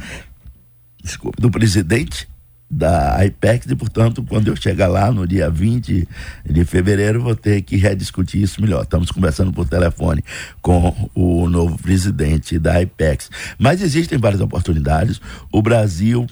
desculpe, 1.03 1.41
do 1.41 1.51
presidente 1.51 2.27
da 2.73 3.23
IPEX 3.23 3.67
e, 3.67 3.75
portanto, 3.75 4.23
quando 4.23 4.47
eu 4.47 4.56
chegar 4.56 4.88
lá 4.88 5.12
no 5.12 5.27
dia 5.27 5.47
20 5.47 6.08
de 6.49 6.65
fevereiro, 6.65 7.21
vou 7.21 7.36
ter 7.36 7.62
que 7.62 7.75
rediscutir 7.75 8.41
isso 8.41 8.60
melhor. 8.60 8.84
Estamos 8.84 9.12
conversando 9.12 9.53
por 9.53 9.67
telefone 9.67 10.23
com 10.60 11.10
o 11.13 11.47
novo 11.47 11.77
presidente 11.77 12.58
da 12.58 12.82
IPEX. 12.82 13.29
Mas 13.60 13.82
existem 13.82 14.17
várias 14.17 14.41
oportunidades. 14.41 15.21
O 15.51 15.62
Brasil 15.62 16.25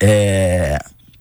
é, 0.00 0.78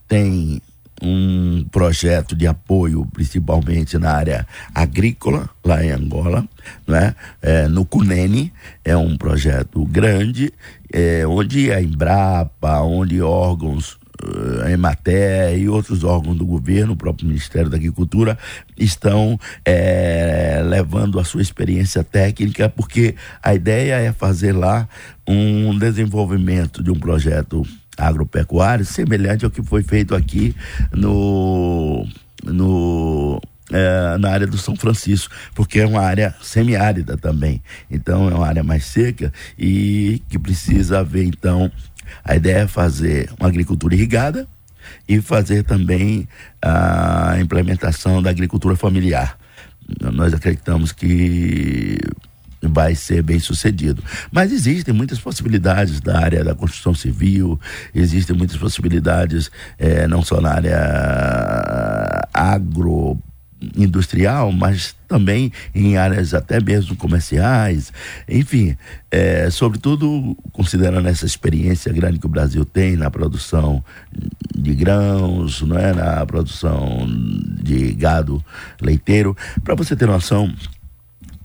tem 0.08 0.62
um 1.02 1.66
projeto 1.72 2.36
de 2.36 2.48
apoio, 2.48 3.06
principalmente 3.14 3.98
na 3.98 4.12
área 4.12 4.48
agrícola, 4.74 5.50
lá 5.64 5.84
em 5.84 5.92
Angola, 5.92 6.48
né? 6.88 7.16
É, 7.42 7.68
no 7.68 7.86
Cunene, 7.86 8.52
é 8.84 8.96
um 8.98 9.18
projeto 9.18 9.86
grande, 9.86 10.52
é, 10.92 11.26
onde 11.28 11.72
a 11.72 11.82
Embrapa, 11.82 12.82
onde 12.82 13.22
órgãos 13.22 13.98
a 14.64 14.72
Emater 14.72 15.58
e 15.58 15.70
outros 15.70 16.04
órgãos 16.04 16.38
do 16.38 16.46
governo, 16.46 16.94
o 16.94 16.98
próprio 16.98 17.28
Ministério 17.28 17.70
da 17.70 17.78
Agricultura, 17.78 18.38
estão 18.78 19.40
é, 19.64 20.62
levando 20.66 21.20
a 21.20 21.24
sua 21.24 21.42
experiência 21.42 22.04
técnica, 22.04 22.70
porque 22.70 23.16
a 23.42 23.54
ideia 23.54 23.96
é 23.96 24.12
fazer 24.12 24.54
lá 24.54 24.88
um 25.28 25.78
desenvolvimento 25.78 26.84
de 26.84 26.92
um 26.92 27.00
projeto 27.00 27.64
agropecuário 27.98 28.86
semelhante 28.86 29.44
ao 29.44 29.52
que 29.52 29.64
foi 29.64 29.84
feito 29.84 30.16
aqui 30.16 30.56
no, 30.92 32.08
no 32.44 33.42
é, 33.72 34.18
na 34.18 34.30
área 34.30 34.48
do 34.48 34.58
São 34.58 34.76
Francisco, 34.76 35.34
porque 35.54 35.80
é 35.80 35.86
uma 35.86 36.02
área 36.02 36.34
semiárida 36.42 37.18
também. 37.18 37.62
Então 37.92 38.30
é 38.30 38.34
uma 38.34 38.48
área 38.48 38.64
mais 38.64 38.86
seca 38.86 39.32
e 39.58 40.22
que 40.30 40.40
precisa 40.40 41.00
haver 41.00 41.26
então 41.26 41.72
a 42.24 42.36
ideia 42.36 42.63
é 42.63 42.67
fazer 42.67 43.30
uma 43.39 43.48
agricultura 43.48 43.96
irrigada 43.96 44.48
e 45.08 45.22
fazer 45.22 45.63
também 45.63 46.28
a 46.62 47.38
implementação 47.39 48.22
da 48.22 48.30
agricultura 48.30 48.76
familiar. 48.76 49.38
Nós 50.02 50.34
acreditamos 50.34 50.91
que 50.91 51.98
vai 52.62 52.96
ser 52.96 53.22
bem 53.22 53.39
sucedido. 53.39 54.04
Mas 54.32 54.52
existem 54.52 54.93
muitas 54.93 55.20
possibilidades 55.20 56.02
da 56.02 56.20
área 56.20 56.43
da 56.43 56.56
construção 56.56 56.93
civil, 56.93 57.60
existem 57.93 58.36
muitas 58.36 58.58
possibilidades 58.58 59.52
é, 59.78 60.08
não 60.08 60.24
só 60.24 60.41
na 60.41 60.54
área 60.54 62.28
agro 62.34 63.17
industrial, 63.76 64.52
mas 64.52 64.96
também 65.08 65.52
em 65.74 65.98
áreas 65.98 66.34
até 66.34 66.62
mesmo 66.62 66.96
comerciais, 66.96 67.91
enfim, 68.28 68.78
é, 69.10 69.50
sobretudo 69.50 70.38
considerando 70.52 71.08
essa 71.08 71.26
experiência 71.26 71.91
grande 71.91 72.20
que 72.20 72.26
o 72.26 72.30
Brasil 72.30 72.63
tem 72.63 72.96
na 72.96 73.10
produção 73.10 73.84
de 74.56 74.74
grãos, 74.76 75.62
não 75.62 75.78
é, 75.78 75.93
na 75.93 76.26
produção 76.26 77.08
de 77.63 77.93
gado 77.93 78.43
leiteiro. 78.82 79.36
Para 79.63 79.76
você 79.76 79.96
ter 79.96 80.08
noção, 80.08 80.54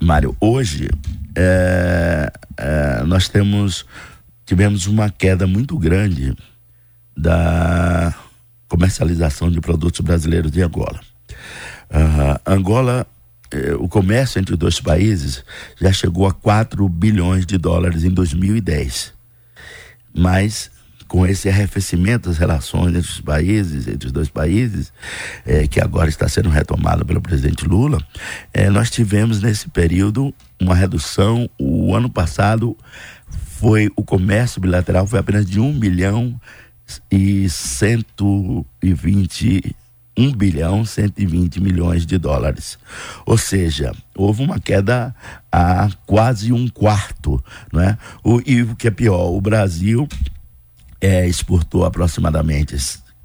Mário, 0.01 0.37
hoje 0.40 0.90
é, 1.35 2.33
é, 2.57 3.03
nós 3.05 3.29
temos 3.29 3.87
tivemos 4.44 4.87
uma 4.87 5.09
queda 5.09 5.46
muito 5.46 5.79
grande 5.79 6.37
da 7.16 8.14
comercialização 8.68 9.51
de 9.51 9.61
produtos 9.61 10.01
brasileiros 10.01 10.51
de 10.51 10.62
Angola. 10.62 11.01
Uh, 11.92 12.40
Angola, 12.46 13.07
eh, 13.52 13.74
o 13.74 13.87
comércio 13.87 14.38
entre 14.38 14.55
os 14.55 14.59
dois 14.59 14.81
países 14.81 15.44
já 15.78 15.92
chegou 15.92 16.26
a 16.26 16.33
4 16.33 16.88
bilhões 16.88 17.44
de 17.44 17.59
dólares 17.59 18.02
em 18.02 18.11
2010. 18.11 19.12
Mas 20.14 20.70
com 21.12 21.24
esse 21.26 21.48
arrefecimento 21.50 22.31
das 22.31 22.38
relações 22.38 22.96
entre 22.96 23.11
os 23.11 23.20
países, 23.20 23.87
entre 23.87 24.07
os 24.07 24.12
dois 24.12 24.31
países, 24.31 24.90
eh, 25.44 25.68
que 25.68 25.78
agora 25.78 26.09
está 26.09 26.26
sendo 26.26 26.48
retomado 26.48 27.05
pelo 27.05 27.20
presidente 27.20 27.66
Lula, 27.66 28.02
eh, 28.55 28.70
nós 28.70 28.88
tivemos 28.88 29.42
nesse 29.42 29.68
período 29.68 30.33
uma 30.59 30.74
redução. 30.74 31.50
O 31.61 31.94
ano 31.94 32.09
passado 32.09 32.74
foi 33.28 33.90
o 33.94 34.02
comércio 34.02 34.59
bilateral 34.59 35.07
foi 35.07 35.18
apenas 35.18 35.44
de 35.44 35.61
1 35.61 35.78
bilhão 35.78 36.40
e 37.11 37.46
120 37.46 39.76
1 40.16 40.33
bilhão 40.33 40.85
120 40.85 41.61
milhões 41.61 42.05
de 42.05 42.18
dólares. 42.18 42.79
Ou 43.25 43.38
seja, 43.38 43.92
houve 44.14 44.42
uma 44.42 44.61
queda 44.61 45.14
a 45.51 45.88
quase 46.07 46.53
um 46.53 46.68
quarto, 46.68 47.42
não 47.72 47.81
é? 47.81 47.98
O, 48.22 48.40
e 48.44 48.62
o 48.62 48.77
que 48.77 48.88
é 48.88 48.90
pior, 48.90 49.31
o 49.31 49.40
Brasil 49.40 50.09
é, 51.01 51.27
exportou 51.27 51.85
aproximadamente 51.85 52.77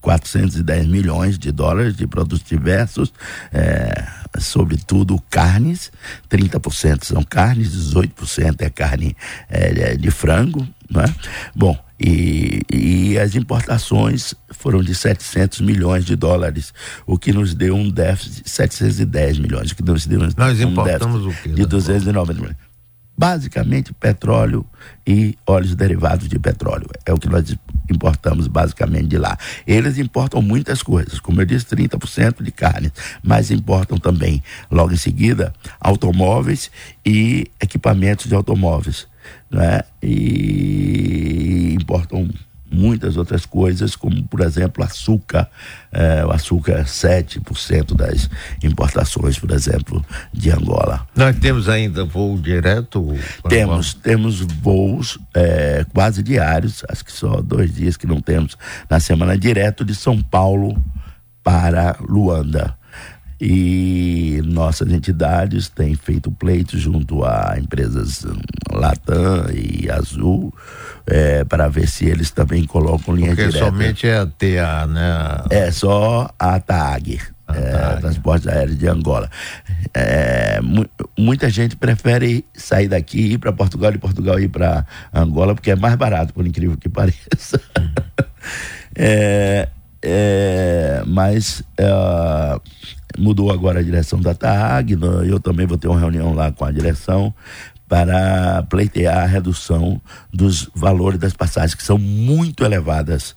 410 0.01 0.85
milhões 0.85 1.37
de 1.37 1.51
dólares 1.51 1.95
de 1.95 2.07
produtos 2.07 2.47
diversos, 2.47 3.11
é, 3.51 4.07
sobretudo 4.39 5.21
carnes, 5.29 5.91
30% 6.29 7.03
são 7.03 7.23
carnes, 7.23 7.69
18% 7.69 8.55
é 8.59 8.69
carne 8.69 9.15
é, 9.49 9.97
de 9.97 10.09
frango, 10.09 10.65
né? 10.89 11.13
Bom, 11.53 11.77
e, 11.99 12.61
e, 12.71 13.17
as 13.17 13.35
importações 13.35 14.35
foram 14.51 14.83
de 14.83 14.93
700 14.93 15.61
milhões 15.61 16.05
de 16.05 16.15
dólares, 16.15 16.71
o 17.07 17.17
que 17.17 17.33
nos 17.33 17.55
deu 17.55 17.75
um 17.75 17.89
déficit 17.89 18.43
de 18.43 18.49
710 18.49 19.39
milhões, 19.39 19.71
o 19.71 19.75
que 19.75 19.83
nos 19.83 20.05
deu 20.05 20.21
um, 20.21 20.29
Nós 20.37 20.61
importamos 20.61 21.25
um 21.25 21.29
o 21.29 21.33
quê? 21.33 21.49
De 21.49 21.65
290 21.65 22.33
milhões. 22.33 22.55
Basicamente 23.19 23.91
petróleo 23.93 24.63
e 25.07 25.35
óleos 25.47 25.73
derivados 25.73 26.27
de 26.29 26.37
petróleo. 26.37 26.87
É 27.03 27.11
o 27.11 27.17
que 27.17 27.27
nós 27.27 27.57
importamos 27.89 28.45
basicamente 28.45 29.07
de 29.07 29.17
lá. 29.17 29.35
Eles 29.65 29.97
importam 29.97 30.39
muitas 30.39 30.83
coisas, 30.83 31.19
como 31.19 31.41
eu 31.41 31.45
disse, 31.45 31.65
30% 31.65 32.43
de 32.43 32.51
carne, 32.51 32.91
mas 33.23 33.49
importam 33.49 33.97
também, 33.97 34.43
logo 34.69 34.93
em 34.93 34.97
seguida, 34.97 35.51
automóveis 35.79 36.69
e 37.03 37.47
equipamentos 37.59 38.27
de 38.27 38.35
automóveis 38.35 39.07
né? 39.49 39.81
e 40.01 41.75
importam 41.79 42.29
muitas 42.69 43.17
outras 43.17 43.45
coisas, 43.45 43.95
como 43.95 44.21
por 44.27 44.41
exemplo 44.41 44.83
açúcar, 44.83 45.49
é, 45.91 46.25
o 46.25 46.31
açúcar 46.31 46.73
é 46.73 46.83
7% 46.83 47.95
das 47.95 48.29
importações, 48.63 49.39
por 49.39 49.51
exemplo, 49.51 50.05
de 50.33 50.51
Angola. 50.51 51.07
Nós 51.15 51.35
temos 51.37 51.69
ainda 51.69 52.03
voo 52.03 52.37
direto? 52.37 53.15
Temos, 53.47 53.93
temos 53.93 54.41
voos 54.41 55.17
é, 55.33 55.85
quase 55.93 56.21
diários, 56.21 56.83
acho 56.89 57.05
que 57.05 57.11
só 57.11 57.41
dois 57.41 57.73
dias 57.73 57.97
que 57.97 58.05
não 58.05 58.21
temos 58.21 58.57
na 58.89 58.99
semana, 58.99 59.37
direto 59.37 59.85
de 59.85 59.95
São 59.95 60.21
Paulo 60.21 60.77
para 61.43 61.95
Luanda 62.01 62.77
e 63.39 64.41
nossas 64.45 64.91
entidades 64.91 65.69
têm 65.69 65.95
feito 65.95 66.31
pleito 66.31 66.77
junto 66.77 67.23
a 67.23 67.55
empresas 67.57 68.25
hum, 68.25 68.35
Latam 68.71 69.45
e 69.53 69.89
Azul 69.91 70.53
é, 71.05 71.43
para 71.43 71.67
ver 71.67 71.87
se 71.87 72.05
eles 72.05 72.31
também 72.31 72.65
colocam 72.65 73.15
linha 73.15 73.29
Porque 73.29 73.47
direta. 73.47 73.65
somente 73.65 74.07
é 74.07 74.17
a 74.17 74.25
TA, 74.25 74.87
né? 74.87 75.43
É 75.49 75.71
só 75.71 76.29
a 76.37 76.59
TAG. 76.59 77.19
É, 77.49 77.95
transportes 78.01 78.45
aéreos 78.45 78.77
de 78.77 78.89
Angola. 78.89 79.29
É, 79.93 80.59
mu 80.61 80.85
muita 81.17 81.49
gente 81.49 81.77
prefere 81.77 82.43
sair 82.53 82.89
daqui 82.89 83.33
ir 83.33 83.37
para 83.37 83.53
Portugal 83.53 83.93
e 83.93 83.97
Portugal 83.97 84.37
ir 84.37 84.49
para 84.49 84.85
Angola 85.13 85.55
porque 85.55 85.71
é 85.71 85.75
mais 85.77 85.95
barato, 85.95 86.33
por 86.33 86.45
incrível 86.45 86.75
que 86.75 86.89
pareça. 86.89 87.61
é, 88.93 89.69
é, 90.09 91.03
mas 91.05 91.61
é, 91.77 92.59
mudou 93.17 93.51
agora 93.51 93.79
a 93.79 93.83
direção 93.83 94.21
da 94.21 94.33
TAG, 94.33 94.97
eu 95.27 95.39
também 95.39 95.65
vou 95.65 95.77
ter 95.77 95.87
uma 95.87 95.99
reunião 95.99 96.33
lá 96.33 96.51
com 96.51 96.63
a 96.63 96.71
direção 96.71 97.33
para 97.87 98.63
pleitear 98.63 99.23
a 99.23 99.25
redução 99.25 100.01
dos 100.33 100.69
valores 100.75 101.19
das 101.19 101.33
passagens, 101.33 101.73
que 101.73 101.83
são 101.83 101.97
muito 101.97 102.63
elevadas, 102.63 103.35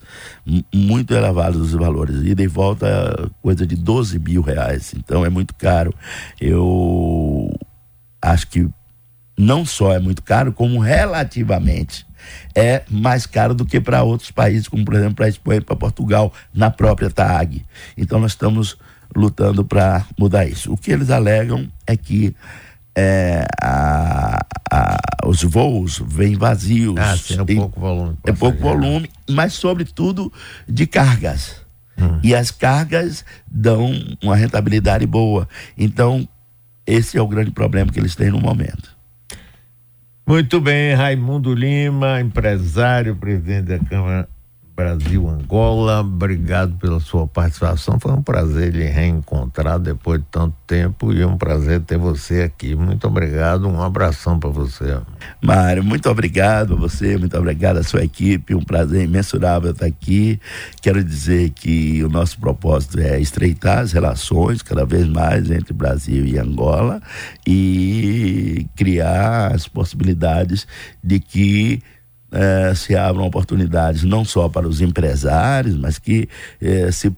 muito 0.73 1.13
elevados 1.13 1.61
os 1.61 1.71
valores. 1.71 2.17
E 2.17 2.47
volta, 2.47 3.29
coisa 3.41 3.65
de 3.65 3.75
12 3.75 4.19
mil 4.19 4.41
reais, 4.41 4.93
então 4.95 5.25
é 5.25 5.29
muito 5.29 5.53
caro. 5.55 5.93
Eu 6.39 7.49
acho 8.21 8.47
que 8.47 8.69
não 9.37 9.65
só 9.65 9.93
é 9.93 9.99
muito 9.99 10.21
caro, 10.21 10.51
como 10.51 10.79
relativamente 10.79 12.05
é 12.55 12.83
mais 12.89 13.25
caro 13.25 13.53
do 13.53 13.65
que 13.65 13.79
para 13.79 14.03
outros 14.03 14.31
países, 14.31 14.67
como 14.67 14.83
por 14.85 14.95
exemplo 14.95 15.15
para 15.15 15.25
a 15.25 15.29
Espanha 15.29 15.59
e 15.59 15.63
para 15.63 15.75
Portugal, 15.75 16.33
na 16.53 16.69
própria 16.69 17.09
TAG. 17.09 17.65
Então 17.97 18.19
nós 18.19 18.31
estamos 18.31 18.77
lutando 19.15 19.63
para 19.63 20.05
mudar 20.17 20.45
isso. 20.45 20.71
O 20.71 20.77
que 20.77 20.91
eles 20.91 21.09
alegam 21.09 21.67
é 21.85 21.97
que 21.97 22.35
é, 22.95 23.45
a, 23.61 24.39
a, 24.69 24.97
os 25.25 25.43
voos 25.43 26.01
vêm 26.05 26.35
vazios. 26.35 26.97
Ah, 26.97 27.17
sim, 27.17 27.39
é 27.39 27.55
pouco 27.55 27.79
volume. 27.79 28.17
É 28.25 28.31
pouco 28.31 28.59
volume, 28.59 29.09
mas 29.29 29.53
sobretudo 29.53 30.31
de 30.67 30.85
cargas. 30.85 31.61
Hum. 31.97 32.19
E 32.23 32.33
as 32.33 32.51
cargas 32.51 33.23
dão 33.47 33.93
uma 34.21 34.35
rentabilidade 34.35 35.05
boa. 35.05 35.47
Então, 35.77 36.27
esse 36.85 37.17
é 37.17 37.21
o 37.21 37.27
grande 37.27 37.51
problema 37.51 37.91
que 37.91 37.99
eles 37.99 38.15
têm 38.15 38.31
no 38.31 38.39
momento. 38.39 38.90
Muito 40.31 40.61
bem, 40.61 40.93
Raimundo 40.93 41.53
Lima, 41.53 42.21
empresário, 42.21 43.17
presidente 43.17 43.65
da 43.65 43.79
Câmara 43.79 44.29
Brasil 44.75 45.27
Angola. 45.27 46.01
Obrigado 46.01 46.75
pela 46.77 46.99
sua 46.99 47.27
participação. 47.27 47.99
Foi 47.99 48.11
um 48.11 48.21
prazer 48.21 48.73
lhe 48.73 48.85
reencontrar 48.85 49.79
depois 49.79 50.19
de 50.19 50.25
tanto 50.31 50.55
tempo 50.65 51.13
e 51.13 51.23
um 51.23 51.37
prazer 51.37 51.81
ter 51.81 51.97
você 51.97 52.41
aqui. 52.41 52.75
Muito 52.75 53.05
obrigado. 53.07 53.67
Um 53.67 53.81
abração 53.81 54.39
para 54.39 54.49
você. 54.49 54.99
Mário, 55.41 55.83
muito 55.83 56.09
obrigado 56.09 56.73
a 56.73 56.77
você, 56.77 57.17
muito 57.17 57.37
obrigado 57.37 57.77
à 57.77 57.83
sua 57.83 58.03
equipe. 58.03 58.55
Um 58.55 58.63
prazer 58.63 59.03
imensurável 59.03 59.71
estar 59.71 59.85
aqui. 59.85 60.39
Quero 60.81 61.03
dizer 61.03 61.51
que 61.51 62.03
o 62.03 62.09
nosso 62.09 62.39
propósito 62.39 62.99
é 62.99 63.19
estreitar 63.19 63.79
as 63.79 63.91
relações 63.91 64.61
cada 64.61 64.85
vez 64.85 65.07
mais 65.07 65.51
entre 65.51 65.73
Brasil 65.73 66.25
e 66.25 66.39
Angola 66.39 67.01
e 67.45 68.65
criar 68.75 69.53
as 69.53 69.67
possibilidades 69.67 70.67
de 71.03 71.19
que 71.19 71.81
eh, 72.31 72.73
se 72.75 72.95
abram 72.95 73.25
oportunidades 73.25 74.03
não 74.03 74.23
só 74.23 74.47
para 74.47 74.67
os 74.67 74.81
empresários, 74.81 75.75
mas 75.77 75.99
que 75.99 76.29
eh, 76.61 76.91
se 76.91 77.11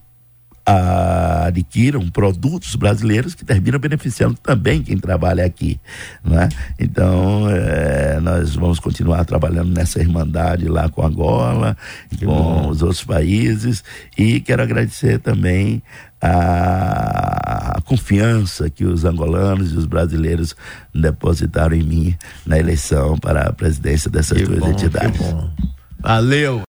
adquiram 0.66 2.08
produtos 2.08 2.74
brasileiros 2.74 3.34
que 3.34 3.44
terminam 3.44 3.78
beneficiando 3.78 4.34
também 4.42 4.82
quem 4.82 4.96
trabalha 4.96 5.44
aqui, 5.44 5.78
né? 6.24 6.48
Então 6.78 7.48
é, 7.50 8.18
nós 8.20 8.54
vamos 8.54 8.78
continuar 8.78 9.24
trabalhando 9.24 9.70
nessa 9.70 10.00
irmandade 10.00 10.66
lá 10.66 10.88
com 10.88 11.04
Angola, 11.04 11.76
que 12.08 12.24
com 12.24 12.32
bom. 12.32 12.68
os 12.68 12.82
outros 12.82 13.04
países 13.04 13.84
e 14.16 14.40
quero 14.40 14.62
agradecer 14.62 15.18
também 15.18 15.82
a, 16.20 17.76
a, 17.76 17.80
confiança 17.82 18.70
que 18.70 18.86
os 18.86 19.04
angolanos 19.04 19.72
e 19.72 19.76
os 19.76 19.84
brasileiros 19.84 20.56
depositaram 20.94 21.76
em 21.76 21.82
mim 21.82 22.16
na 22.46 22.58
eleição 22.58 23.18
para 23.18 23.48
a 23.48 23.52
presidência 23.52 24.10
dessas 24.10 24.38
que 24.38 24.44
duas 24.44 24.60
bom, 24.60 24.70
entidades. 24.70 25.20
Valeu. 26.00 26.62